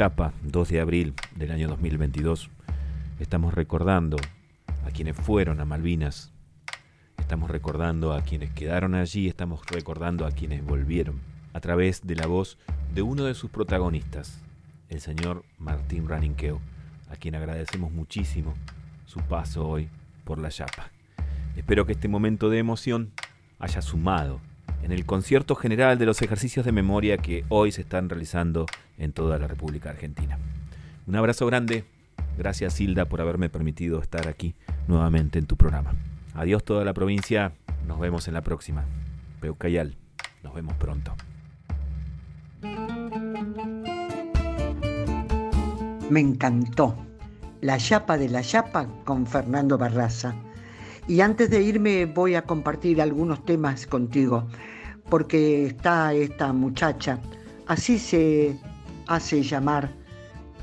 Chapa, 0.00 0.32
2 0.44 0.68
de 0.70 0.80
abril 0.80 1.14
del 1.36 1.50
año 1.50 1.68
2022, 1.68 2.48
Estamos 3.18 3.52
recordando 3.52 4.16
a 4.86 4.90
quienes 4.92 5.14
fueron 5.14 5.60
a 5.60 5.66
Malvinas. 5.66 6.32
Estamos 7.18 7.50
recordando 7.50 8.14
a 8.14 8.22
quienes 8.22 8.50
quedaron 8.50 8.94
allí, 8.94 9.28
estamos 9.28 9.60
recordando 9.66 10.24
a 10.24 10.30
quienes 10.30 10.64
volvieron 10.64 11.20
a 11.52 11.60
través 11.60 12.06
de 12.06 12.16
la 12.16 12.26
voz 12.26 12.56
de 12.94 13.02
uno 13.02 13.24
de 13.24 13.34
sus 13.34 13.50
protagonistas, 13.50 14.40
el 14.88 15.02
señor 15.02 15.44
Martín 15.58 16.08
Raninqueo, 16.08 16.62
a 17.10 17.16
quien 17.16 17.34
agradecemos 17.34 17.92
muchísimo 17.92 18.54
su 19.04 19.20
paso 19.20 19.68
hoy 19.68 19.90
por 20.24 20.38
la 20.38 20.48
Yapa. 20.48 20.92
Espero 21.56 21.84
que 21.84 21.92
este 21.92 22.08
momento 22.08 22.48
de 22.48 22.56
emoción 22.56 23.12
haya 23.58 23.82
sumado 23.82 24.40
en 24.82 24.92
el 24.92 25.06
concierto 25.06 25.54
general 25.54 25.98
de 25.98 26.06
los 26.06 26.22
ejercicios 26.22 26.64
de 26.64 26.72
memoria 26.72 27.18
que 27.18 27.44
hoy 27.48 27.72
se 27.72 27.82
están 27.82 28.08
realizando 28.08 28.66
en 28.98 29.12
toda 29.12 29.38
la 29.38 29.46
República 29.46 29.90
Argentina. 29.90 30.38
Un 31.06 31.16
abrazo 31.16 31.46
grande, 31.46 31.84
gracias 32.38 32.80
Hilda 32.80 33.06
por 33.06 33.20
haberme 33.20 33.50
permitido 33.50 34.00
estar 34.00 34.28
aquí 34.28 34.54
nuevamente 34.88 35.38
en 35.38 35.46
tu 35.46 35.56
programa. 35.56 35.94
Adiós 36.34 36.64
toda 36.64 36.84
la 36.84 36.94
provincia, 36.94 37.52
nos 37.86 37.98
vemos 37.98 38.28
en 38.28 38.34
la 38.34 38.42
próxima. 38.42 38.84
Peucayal, 39.40 39.96
nos 40.42 40.54
vemos 40.54 40.74
pronto. 40.76 41.14
Me 46.10 46.20
encantó. 46.20 46.96
La 47.60 47.76
Yapa 47.76 48.16
de 48.16 48.28
la 48.28 48.40
Yapa 48.40 48.86
con 49.04 49.26
Fernando 49.26 49.76
Barraza. 49.76 50.34
Y 51.06 51.20
antes 51.20 51.50
de 51.50 51.62
irme 51.62 52.06
voy 52.06 52.34
a 52.34 52.42
compartir 52.42 53.02
algunos 53.02 53.44
temas 53.44 53.86
contigo, 53.86 54.46
porque 55.10 55.66
está 55.66 56.14
esta 56.14 56.52
muchacha, 56.52 57.18
así 57.66 57.98
se 57.98 58.56
hace 59.08 59.42
llamar 59.42 59.90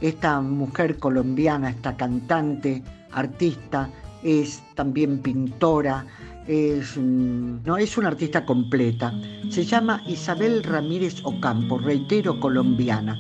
esta 0.02 0.40
mujer 0.42 0.98
colombiana, 0.98 1.70
esta 1.70 1.96
cantante, 1.98 2.82
artista, 3.12 3.90
es 4.24 4.64
también 4.76 5.20
pintora, 5.20 6.06
es, 6.48 6.98
no, 6.98 7.78
es 7.78 7.98
una 7.98 8.08
artista 8.08 8.46
completa. 8.46 9.14
Se 9.50 9.66
llama 9.66 10.02
Isabel 10.08 10.64
Ramírez 10.64 11.22
Ocampo, 11.24 11.78
reitero, 11.78 12.40
colombiana. 12.40 13.20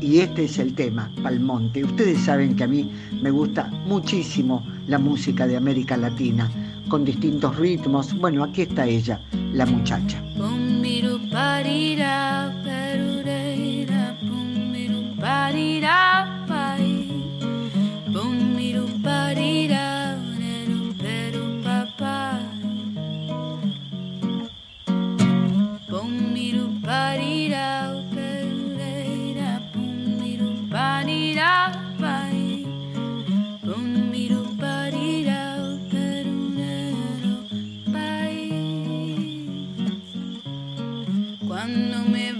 Y 0.00 0.20
este 0.20 0.44
es 0.44 0.58
el 0.58 0.74
tema, 0.74 1.12
Palmonte. 1.22 1.84
Ustedes 1.84 2.20
saben 2.20 2.54
que 2.56 2.64
a 2.64 2.68
mí 2.68 2.92
me 3.20 3.30
gusta 3.30 3.68
muchísimo 3.86 4.64
la 4.86 4.98
música 4.98 5.46
de 5.46 5.56
América 5.56 5.96
Latina, 5.96 6.50
con 6.88 7.04
distintos 7.04 7.56
ritmos. 7.56 8.14
Bueno, 8.18 8.44
aquí 8.44 8.62
está 8.62 8.86
ella, 8.86 9.20
la 9.52 9.66
muchacha. 9.66 10.22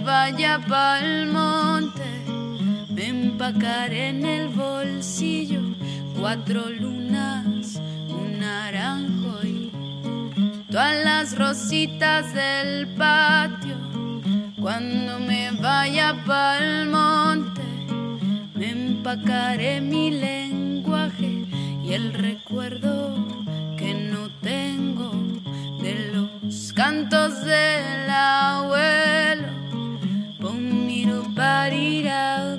Vaya 0.09 0.59
pa'l 0.67 1.27
monte, 1.27 2.09
me 2.95 3.07
empacaré 3.09 4.09
en 4.09 4.25
el 4.25 4.49
bolsillo 4.49 5.61
cuatro 6.19 6.69
lunas, 6.69 7.79
un 8.09 8.39
naranjo 8.39 9.35
y 9.43 9.71
todas 10.71 10.97
las 11.03 11.37
rositas 11.37 12.33
del 12.33 12.87
patio. 12.95 13.77
Cuando 14.59 15.19
me 15.19 15.51
vaya 15.51 16.15
pa'l 16.25 16.89
monte, 16.89 17.61
me 18.55 18.71
empacaré 18.71 19.79
mi 19.79 20.11
lenguaje 20.11 21.45
y 21.83 21.93
el 21.93 22.13
recuerdo 22.13 23.28
del 27.49 28.09
abuelo 28.09 29.49
parira, 31.35 32.58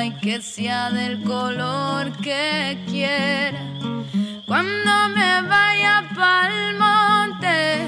y 0.00 0.10
que 0.12 0.40
sea 0.40 0.90
del 0.90 1.22
color 1.22 2.12
que 2.22 2.78
quiera. 2.86 3.60
Cuando 4.46 5.08
me 5.14 5.42
vaya 5.42 6.08
pa'l 6.16 6.78
monte, 6.78 7.86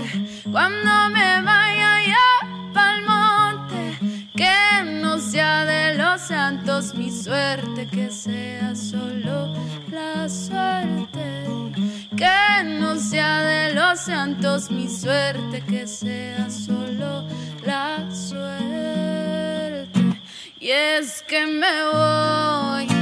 cuando 0.52 1.08
me 1.08 1.40
vaya 1.40 1.92
ya 2.06 2.72
pa'l 2.74 3.02
monte, 3.06 3.98
que 4.36 5.00
no 5.00 5.18
sea 5.18 5.64
de 5.64 5.94
los 5.94 6.20
santos 6.20 6.94
mi 6.94 7.10
suerte, 7.10 7.86
que 7.86 8.10
sea 8.10 8.74
solo 8.74 9.54
la 9.90 10.28
suerte. 10.28 11.44
Que 12.16 12.64
no 12.64 12.96
sea 12.96 13.40
de 13.40 13.74
los 13.74 13.98
santos 14.00 14.70
mi 14.70 14.88
suerte, 14.88 15.62
que 15.62 15.86
sea 15.86 16.50
solo 16.50 17.26
la 17.64 18.08
suerte. 18.10 19.03
Y 20.64 20.70
es 20.70 21.22
que 21.24 21.46
me 21.46 21.84
voy, 21.92 22.93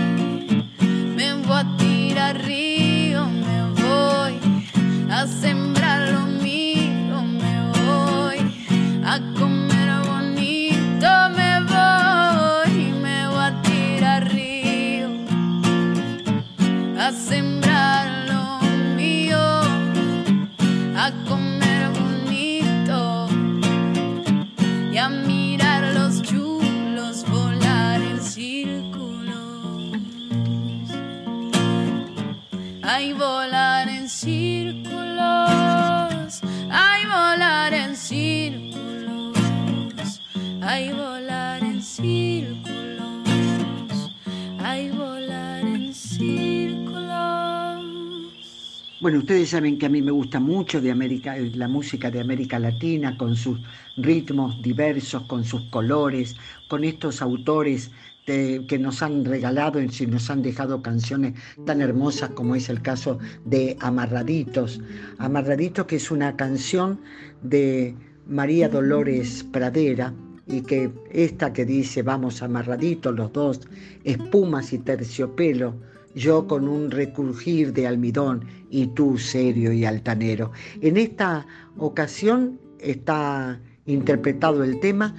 Bueno, 49.00 49.18
ustedes 49.18 49.50
saben 49.50 49.78
que 49.78 49.86
a 49.86 49.88
mí 49.88 50.00
me 50.00 50.12
gusta 50.12 50.38
mucho 50.38 50.80
de 50.80 50.90
América, 50.90 51.36
la 51.36 51.66
música 51.66 52.10
de 52.10 52.20
América 52.20 52.58
Latina, 52.58 53.18
con 53.18 53.34
sus 53.34 53.60
ritmos 53.96 54.62
diversos, 54.62 55.24
con 55.24 55.44
sus 55.44 55.62
colores, 55.70 56.36
con 56.68 56.84
estos 56.84 57.20
autores 57.20 57.90
que 58.24 58.78
nos 58.80 59.02
han 59.02 59.24
regalado 59.24 59.82
y 59.82 59.88
nos 60.06 60.30
han 60.30 60.42
dejado 60.42 60.80
canciones 60.80 61.34
tan 61.66 61.80
hermosas 61.80 62.30
como 62.30 62.54
es 62.54 62.68
el 62.68 62.80
caso 62.80 63.18
de 63.44 63.76
Amarraditos. 63.80 64.80
Amarraditos 65.18 65.86
que 65.86 65.96
es 65.96 66.10
una 66.12 66.36
canción 66.36 67.00
de 67.42 67.96
María 68.28 68.68
Dolores 68.68 69.44
Pradera 69.52 70.14
y 70.46 70.62
que 70.62 70.90
esta 71.10 71.52
que 71.52 71.64
dice 71.64 72.02
vamos 72.02 72.42
amarraditos 72.42 73.14
los 73.14 73.32
dos, 73.32 73.60
espumas 74.04 74.72
y 74.72 74.78
terciopelo, 74.78 75.74
yo 76.14 76.46
con 76.46 76.68
un 76.68 76.90
recurgir 76.90 77.72
de 77.72 77.86
almidón 77.86 78.44
y 78.70 78.88
tú 78.88 79.18
serio 79.18 79.72
y 79.72 79.84
altanero. 79.84 80.52
En 80.80 80.96
esta 80.96 81.46
ocasión 81.78 82.60
está 82.78 83.60
interpretado 83.86 84.62
el 84.64 84.80
tema 84.80 85.14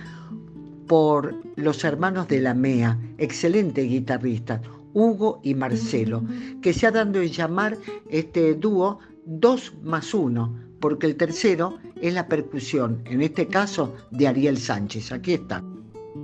por 0.87 1.35
los 1.55 1.83
hermanos 1.83 2.27
de 2.27 2.41
la 2.41 2.53
MEA, 2.53 2.99
excelentes 3.17 3.87
guitarristas, 3.87 4.61
Hugo 4.93 5.39
y 5.43 5.55
Marcelo, 5.55 6.23
que 6.61 6.73
se 6.73 6.85
ha 6.85 6.91
dado 6.91 7.21
en 7.21 7.29
llamar 7.29 7.77
este 8.09 8.53
dúo 8.53 8.99
2 9.25 9.73
más 9.83 10.13
1, 10.13 10.62
porque 10.83 11.07
el 11.07 11.15
tercero 11.15 11.77
es 12.01 12.13
la 12.13 12.27
percusión, 12.27 13.03
en 13.05 13.21
este 13.21 13.47
caso 13.47 13.95
de 14.11 14.27
Ariel 14.27 14.57
Sánchez. 14.57 15.13
Aquí 15.13 15.31
está. 15.31 15.63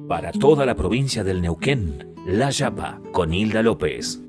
Para 0.05 0.33
toda 0.33 0.65
la 0.65 0.75
provincia 0.75 1.23
del 1.23 1.41
Neuquén, 1.41 2.13
La 2.27 2.49
Yapa, 2.49 2.99
con 3.13 3.33
Hilda 3.33 3.63
López. 3.63 4.21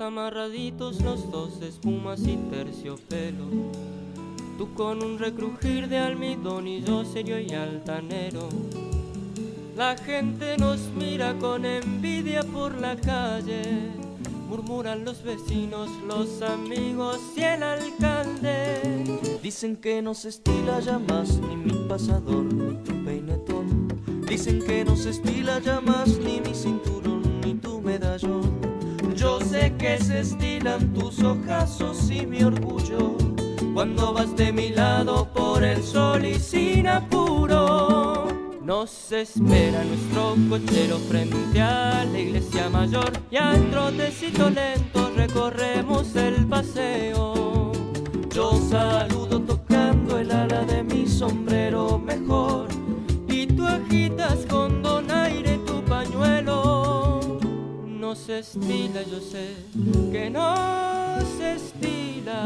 Amarraditos 0.00 1.00
los 1.02 1.30
dos, 1.30 1.60
espumas 1.60 2.20
y 2.26 2.36
terciopelo. 2.36 3.44
Tú 4.56 4.72
con 4.74 5.02
un 5.02 5.18
recrujir 5.18 5.88
de 5.88 5.98
almidón 5.98 6.66
y 6.66 6.82
yo 6.82 7.04
serio 7.04 7.38
y 7.38 7.52
altanero. 7.52 8.48
La 9.76 9.96
gente 9.96 10.56
nos 10.56 10.80
mira 10.96 11.36
con 11.38 11.64
envidia 11.66 12.42
por 12.42 12.74
la 12.78 12.96
calle. 12.96 13.62
Murmuran 14.48 15.04
los 15.04 15.22
vecinos, 15.22 15.90
los 16.06 16.40
amigos 16.42 17.18
y 17.36 17.42
el 17.42 17.62
alcalde. 17.62 18.80
Dicen 19.42 19.76
que 19.76 20.00
no 20.00 20.14
se 20.14 20.30
estila 20.30 20.80
ya 20.80 20.98
más 20.98 21.38
ni 21.38 21.56
mi 21.56 21.88
pasador 21.88 22.44
ni 22.44 22.76
tu 22.84 23.04
peinetón. 23.04 23.88
Dicen 24.28 24.64
que 24.64 24.84
no 24.84 24.96
se 24.96 25.10
estila 25.10 25.58
ya 25.58 25.80
más 25.80 26.08
ni 26.18 26.40
mi 26.40 26.54
cinturón 26.54 27.40
ni 27.42 27.54
tu 27.54 27.80
medallón. 27.80 28.53
Yo 29.14 29.40
sé 29.40 29.72
que 29.78 29.98
se 29.98 30.20
estilan 30.20 30.92
tus 30.92 31.22
ojazos 31.22 32.10
y 32.10 32.26
mi 32.26 32.42
orgullo 32.42 33.16
cuando 33.72 34.12
vas 34.12 34.34
de 34.36 34.52
mi 34.52 34.70
lado 34.70 35.28
por 35.32 35.62
el 35.62 35.82
sol 35.82 36.24
y 36.24 36.34
sin 36.34 36.88
apuro. 36.88 38.26
Nos 38.62 39.12
espera 39.12 39.84
nuestro 39.84 40.36
cochero 40.48 40.98
frente 40.98 41.60
a 41.60 42.04
la 42.04 42.18
iglesia 42.18 42.68
mayor 42.70 43.12
y 43.30 43.36
al 43.36 43.70
trotecito 43.70 44.50
lento 44.50 45.12
recorremos 45.16 46.16
el 46.16 46.46
paseo. 46.46 47.72
Yo 48.34 48.58
saludo 48.68 49.40
tocando 49.40 50.18
el 50.18 50.30
ala 50.32 50.64
de 50.64 50.82
mi 50.82 51.06
sombrero 51.06 51.98
mejor 51.98 52.68
y 53.28 53.46
tú 53.46 53.66
agitas 53.66 54.44
con 54.48 54.83
se 58.14 58.38
estila, 58.38 59.02
yo 59.02 59.20
sé 59.20 59.56
que 60.12 60.30
no 60.30 60.54
se 61.36 61.54
estila 61.54 62.44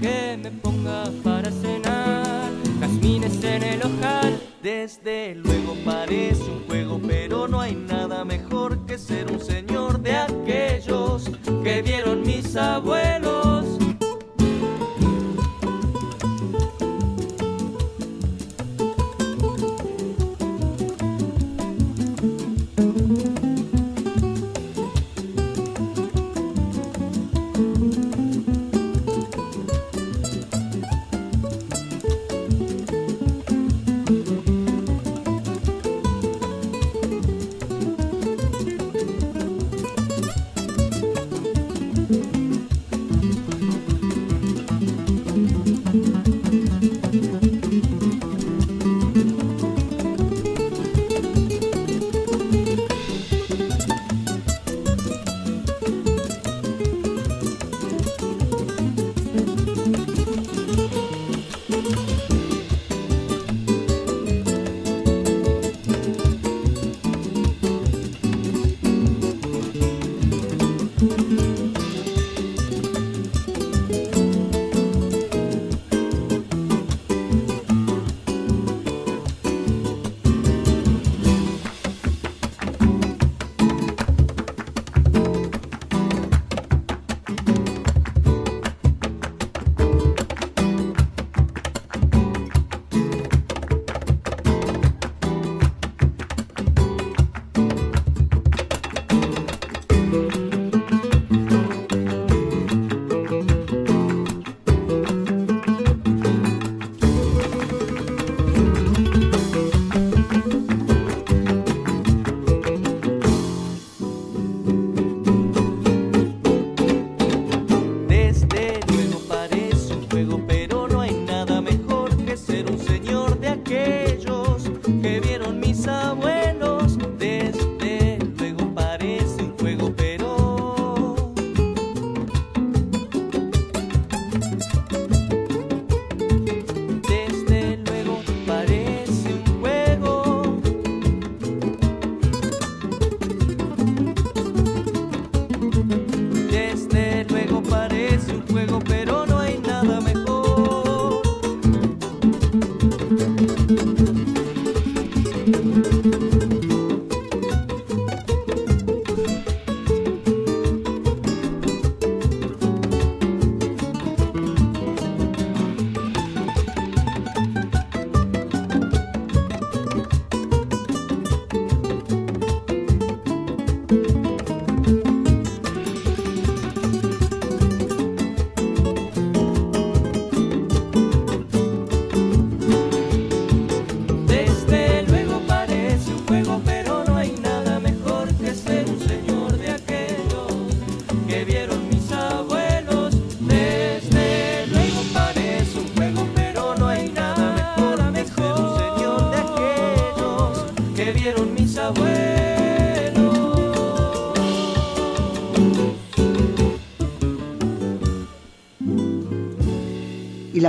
que 0.00 0.38
me 0.42 0.50
ponga 0.50 1.04
para 1.24 1.50
cenar 1.50 2.50
jazmines 2.80 3.42
en 3.42 3.62
el 3.62 3.80
ojal. 3.82 4.38
Desde 4.62 5.34
luego 5.36 5.76
parece 5.84 6.42
un 6.42 6.66
juego, 6.66 7.00
pero 7.06 7.48
no 7.48 7.60
hay 7.60 7.74
nada 7.74 8.24
mejor 8.24 8.84
que 8.86 8.98
ser 8.98 9.30
un 9.32 9.40
señor 9.40 10.00
de 10.00 10.16
aquellos 10.16 11.30
que 11.64 11.82
vieron 11.82 12.22
mis 12.22 12.54
abuelos 12.56 13.78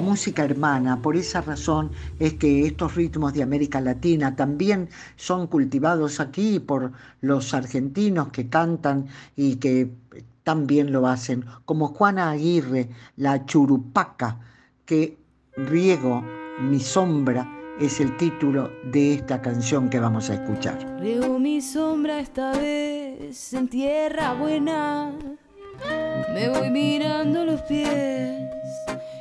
música 0.02 0.44
hermana. 0.44 1.02
Por 1.02 1.16
esa 1.16 1.42
razón 1.42 1.92
es 2.20 2.36
que 2.36 2.66
estos 2.66 2.96
ritmos 2.96 3.34
de 3.34 3.44
América 3.44 3.82
Latina 3.82 4.36
también 4.36 4.90
son 5.16 5.48
cultivados 5.48 6.20
aquí 6.20 6.60
por 6.60 6.92
los 7.22 7.54
argentinos 7.54 8.30
que 8.30 8.50
cantan 8.50 9.08
y 9.36 9.56
que 9.56 9.92
también 10.44 10.92
lo 10.92 11.08
hacen, 11.08 11.46
como 11.66 11.90
Juana 11.90 12.32
Aguirre, 12.32 12.90
la 13.18 13.46
churupaca, 13.46 14.40
que 14.86 15.18
riego 15.56 16.24
mi 16.62 16.80
sombra 16.80 17.48
es 17.80 18.00
el 18.00 18.18
título 18.18 18.72
de 18.92 19.14
esta 19.14 19.42
canción 19.42 19.90
que 19.90 20.00
vamos 20.00 20.30
a 20.30 20.34
escuchar. 20.34 21.00
Riego 21.00 21.40
mi 21.40 21.62
sombra 21.62 22.20
esta 22.20 22.52
vez 22.52 23.54
en 23.54 23.68
tierra 23.68 24.34
buena, 24.34 25.12
me 26.34 26.50
voy 26.50 26.70
mirando 26.72 27.46
los 27.46 27.62
pies 27.62 28.50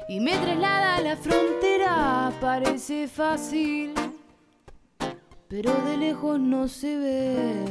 y 0.08 0.20
me 0.20 0.36
traslada 0.38 0.96
a 0.96 1.00
la 1.00 1.16
frontera. 1.16 2.32
Parece 2.40 3.06
fácil, 3.08 3.92
pero 5.48 5.72
de 5.84 5.96
lejos 5.98 6.40
no 6.40 6.66
se 6.66 6.96
ve. 6.96 7.64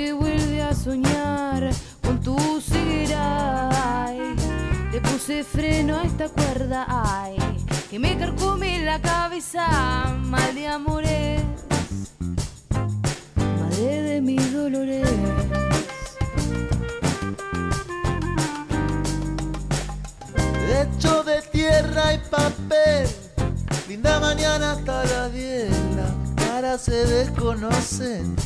Noche 0.00 0.12
vuelve 0.12 0.62
a 0.62 0.74
soñar 0.74 1.70
con 2.02 2.20
tu 2.20 2.36
ceguera. 2.60 3.68
Le 4.92 5.00
puse 5.00 5.44
freno 5.44 5.98
a 5.98 6.04
esta 6.04 6.28
cuerda. 6.28 6.86
Ay 6.88 7.36
que 7.90 7.98
me 7.98 8.16
carcome 8.16 8.84
la 8.84 9.00
cabeza, 9.00 10.14
mal 10.22 10.54
de 10.54 10.68
amores, 10.68 11.42
madre 13.36 14.02
de 14.02 14.20
mis 14.20 14.52
dolores. 14.52 15.08
Hecho 20.72 21.24
de 21.24 21.42
tierra 21.52 22.14
y 22.14 22.18
papel, 22.30 23.08
linda 23.88 24.20
mañana 24.20 24.72
hasta 24.72 25.04
las 25.04 25.32
10, 25.32 25.68
las 25.96 26.46
caras 26.46 26.82
se 26.82 27.04
desconocen 27.06 28.36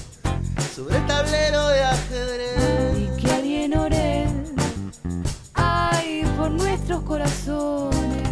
sobre 0.74 0.96
el 0.96 1.06
tablero 1.06 1.68
de 1.68 1.84
ajedrez. 1.84 2.98
Y 2.98 3.22
que 3.22 3.30
alguien 3.30 3.76
ore, 3.76 4.26
ay, 5.54 6.24
por 6.36 6.50
nuestros 6.50 7.02
corazones 7.02 8.23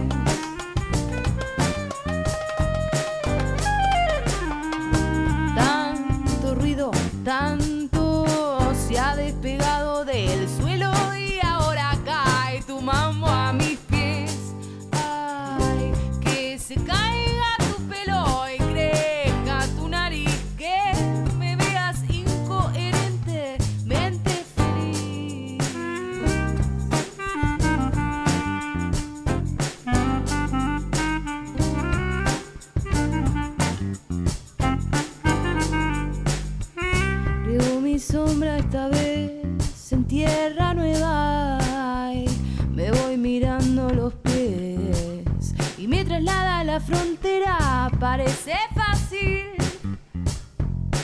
la 46.72 46.80
frontera. 46.80 47.90
Parece 48.00 48.54
fácil, 48.74 49.44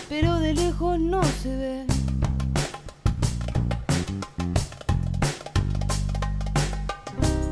pero 0.09 0.39
de 0.39 0.55
lejos 0.55 0.99
no 0.99 1.23
se 1.43 1.57
ve. 1.63 1.87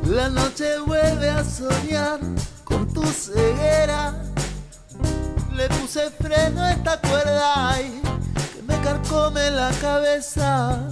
La 0.06 0.30
noche 0.30 0.78
vuelve 0.86 1.28
a 1.28 1.44
soñar 1.44 2.20
con 2.64 2.90
tu 2.94 3.04
ceguera. 3.04 4.14
Le 5.54 5.68
puse 5.76 6.10
freno 6.22 6.62
a 6.62 6.72
esta 6.72 6.98
cuerda 7.00 7.82
y 7.82 8.62
me 8.66 8.76
carcome 8.80 9.50
la 9.50 9.70
cabeza, 9.82 10.88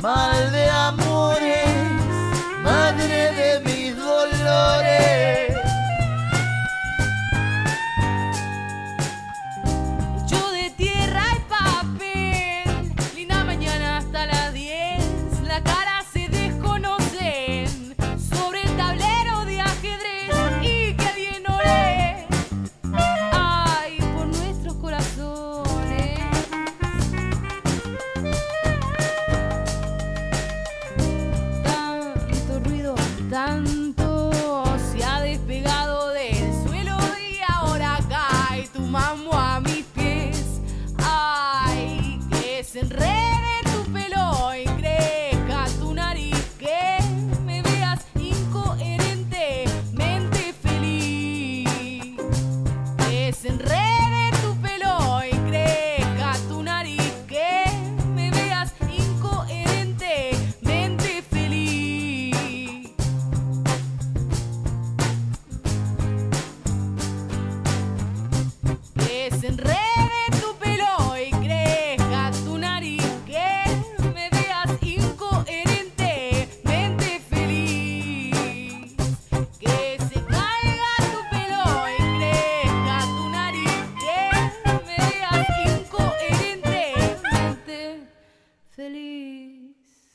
mal 0.00 0.52
de 0.52 0.70
amores, 0.70 1.66
madre 2.62 3.32
de 3.40 3.50
mis 3.66 3.96
dolores. 3.96 5.37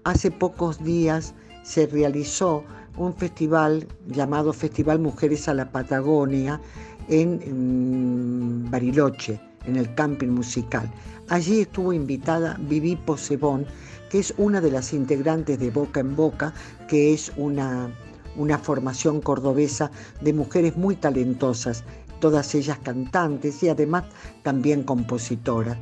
Hace 0.03 0.31
pocos 0.31 0.83
días 0.83 1.35
se 1.63 1.87
realizó 1.87 2.63
un 2.97 3.13
festival 3.13 3.87
llamado 4.07 4.53
Festival 4.53 4.99
Mujeres 4.99 5.47
a 5.47 5.53
la 5.53 5.71
Patagonia 5.71 6.61
en, 7.09 8.69
Bariloche, 8.69 9.39
en 9.65 9.75
el 9.75 9.93
camping 9.95 10.29
musical. 10.29 10.89
Allí 11.27 11.61
estuvo 11.61 11.93
invitada 11.93 12.57
Viví 12.61 12.95
Posebón, 12.95 13.65
que 14.09 14.19
es 14.19 14.33
una 14.37 14.61
de 14.61 14.71
las 14.71 14.93
integrantes 14.93 15.59
de 15.59 15.69
Boca 15.69 15.99
en 15.99 16.15
Boca, 16.15 16.53
que 16.87 17.13
es 17.13 17.31
una, 17.37 17.89
una 18.35 18.57
formación 18.57 19.21
cordobesa 19.21 19.91
de 20.21 20.33
mujeres 20.33 20.77
muy 20.77 20.95
talentosas, 20.95 21.83
todas 22.19 22.53
ellas 22.55 22.79
cantantes 22.79 23.61
y 23.63 23.69
además 23.69 24.05
también 24.43 24.83
compositoras. 24.83 25.77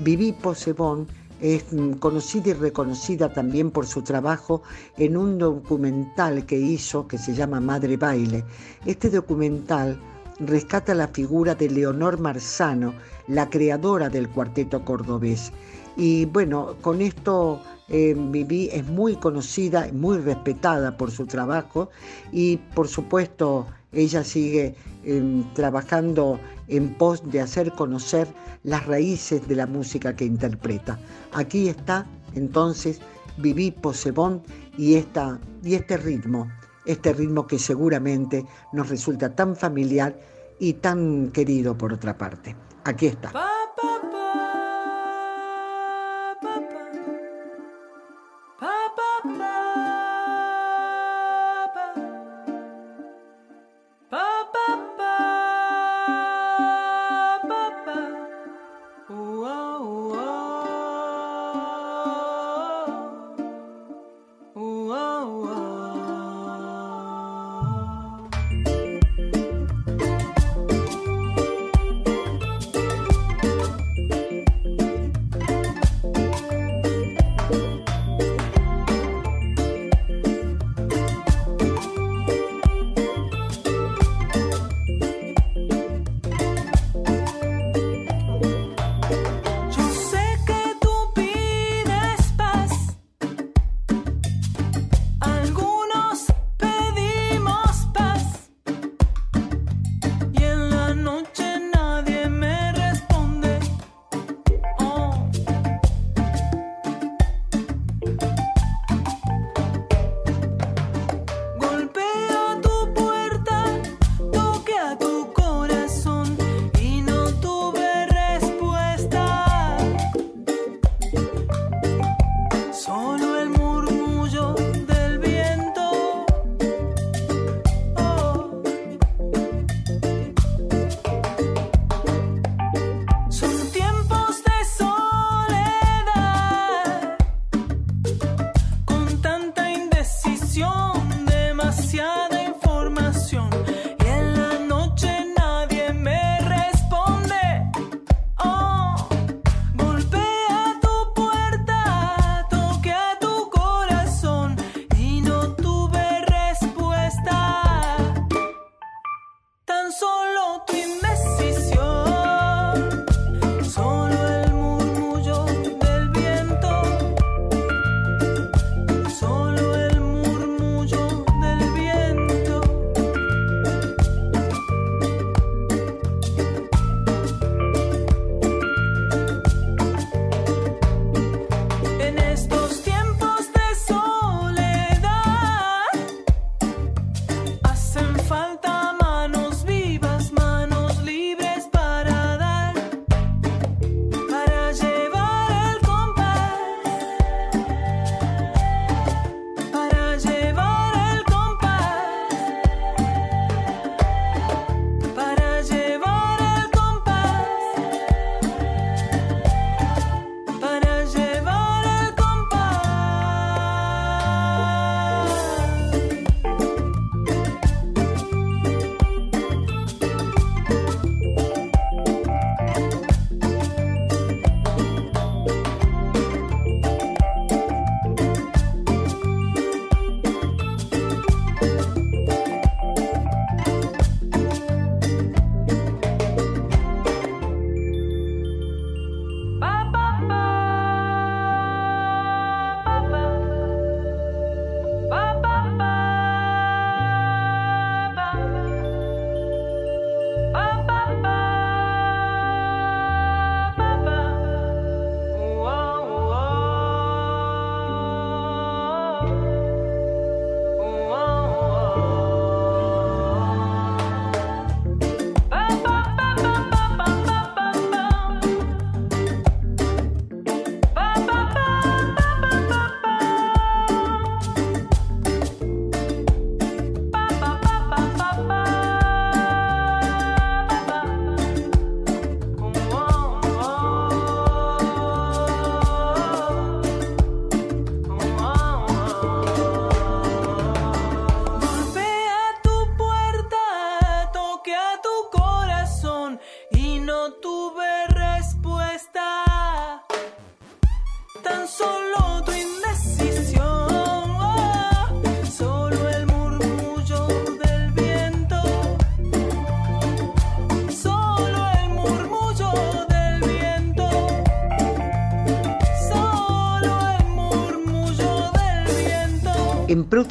Viví 0.00 0.32
Posebón 0.32 1.06
es 1.40 1.64
conocida 1.98 2.50
y 2.50 2.52
reconocida 2.52 3.32
también 3.32 3.72
por 3.72 3.84
su 3.86 4.02
trabajo 4.02 4.62
en 4.96 5.16
un 5.16 5.38
documental 5.38 6.46
que 6.46 6.56
hizo 6.56 7.08
que 7.08 7.18
se 7.18 7.34
llama 7.34 7.60
Madre 7.60 7.96
Baile. 7.96 8.44
Este 8.86 9.10
documental 9.10 9.98
rescata 10.46 10.94
la 10.94 11.08
figura 11.08 11.54
de 11.54 11.70
Leonor 11.70 12.18
Marzano, 12.18 12.94
la 13.28 13.48
creadora 13.48 14.08
del 14.08 14.28
cuarteto 14.28 14.84
cordobés. 14.84 15.52
Y 15.96 16.24
bueno, 16.26 16.76
con 16.80 17.00
esto 17.00 17.60
eh, 17.88 18.14
Viví 18.16 18.68
es 18.72 18.86
muy 18.86 19.16
conocida, 19.16 19.88
muy 19.92 20.18
respetada 20.18 20.96
por 20.96 21.10
su 21.10 21.26
trabajo 21.26 21.90
y 22.32 22.56
por 22.74 22.88
supuesto 22.88 23.66
ella 23.92 24.24
sigue 24.24 24.74
eh, 25.04 25.44
trabajando 25.54 26.40
en 26.68 26.94
pos 26.94 27.30
de 27.30 27.40
hacer 27.40 27.72
conocer 27.72 28.26
las 28.64 28.86
raíces 28.86 29.46
de 29.46 29.56
la 29.56 29.66
música 29.66 30.16
que 30.16 30.24
interpreta. 30.24 30.98
Aquí 31.32 31.68
está 31.68 32.06
entonces 32.34 33.00
Viví 33.38 33.70
Posebón 33.70 34.42
y, 34.78 34.94
esta, 34.94 35.38
y 35.62 35.74
este 35.74 35.96
ritmo, 35.96 36.50
este 36.84 37.12
ritmo 37.12 37.46
que 37.46 37.58
seguramente 37.58 38.46
nos 38.72 38.88
resulta 38.88 39.34
tan 39.34 39.56
familiar 39.56 40.18
y 40.58 40.74
tan 40.74 41.30
querido 41.32 41.76
por 41.76 41.92
otra 41.92 42.16
parte. 42.16 42.56
Aquí 42.84 43.06
está. 43.06 43.51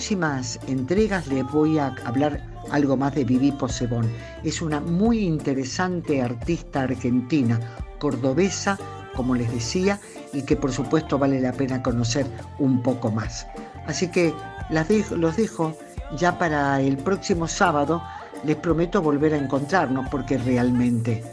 Próximas 0.01 0.59
entregas 0.65 1.27
les 1.27 1.45
voy 1.51 1.77
a 1.77 1.93
hablar 2.05 2.41
algo 2.71 2.97
más 2.97 3.13
de 3.13 3.23
Vivi 3.23 3.51
Posebón. 3.51 4.11
Es 4.43 4.59
una 4.59 4.79
muy 4.79 5.19
interesante 5.19 6.23
artista 6.23 6.81
argentina, 6.81 7.59
cordobesa, 7.99 8.79
como 9.15 9.35
les 9.35 9.51
decía, 9.51 9.99
y 10.33 10.41
que 10.41 10.55
por 10.55 10.71
supuesto 10.71 11.19
vale 11.19 11.39
la 11.39 11.53
pena 11.53 11.83
conocer 11.83 12.25
un 12.57 12.81
poco 12.81 13.11
más. 13.11 13.45
Así 13.85 14.07
que 14.07 14.33
los 14.71 15.37
dejo 15.37 15.77
ya 16.17 16.35
para 16.39 16.81
el 16.81 16.97
próximo 16.97 17.47
sábado. 17.47 18.01
Les 18.43 18.55
prometo 18.55 19.03
volver 19.03 19.35
a 19.35 19.37
encontrarnos 19.37 20.09
porque 20.09 20.39
realmente, 20.39 21.23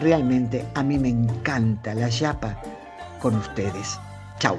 realmente 0.00 0.66
a 0.74 0.82
mí 0.82 0.98
me 0.98 1.10
encanta 1.10 1.94
la 1.94 2.08
yapa 2.08 2.60
con 3.20 3.36
ustedes. 3.36 3.96
Chau. 4.40 4.58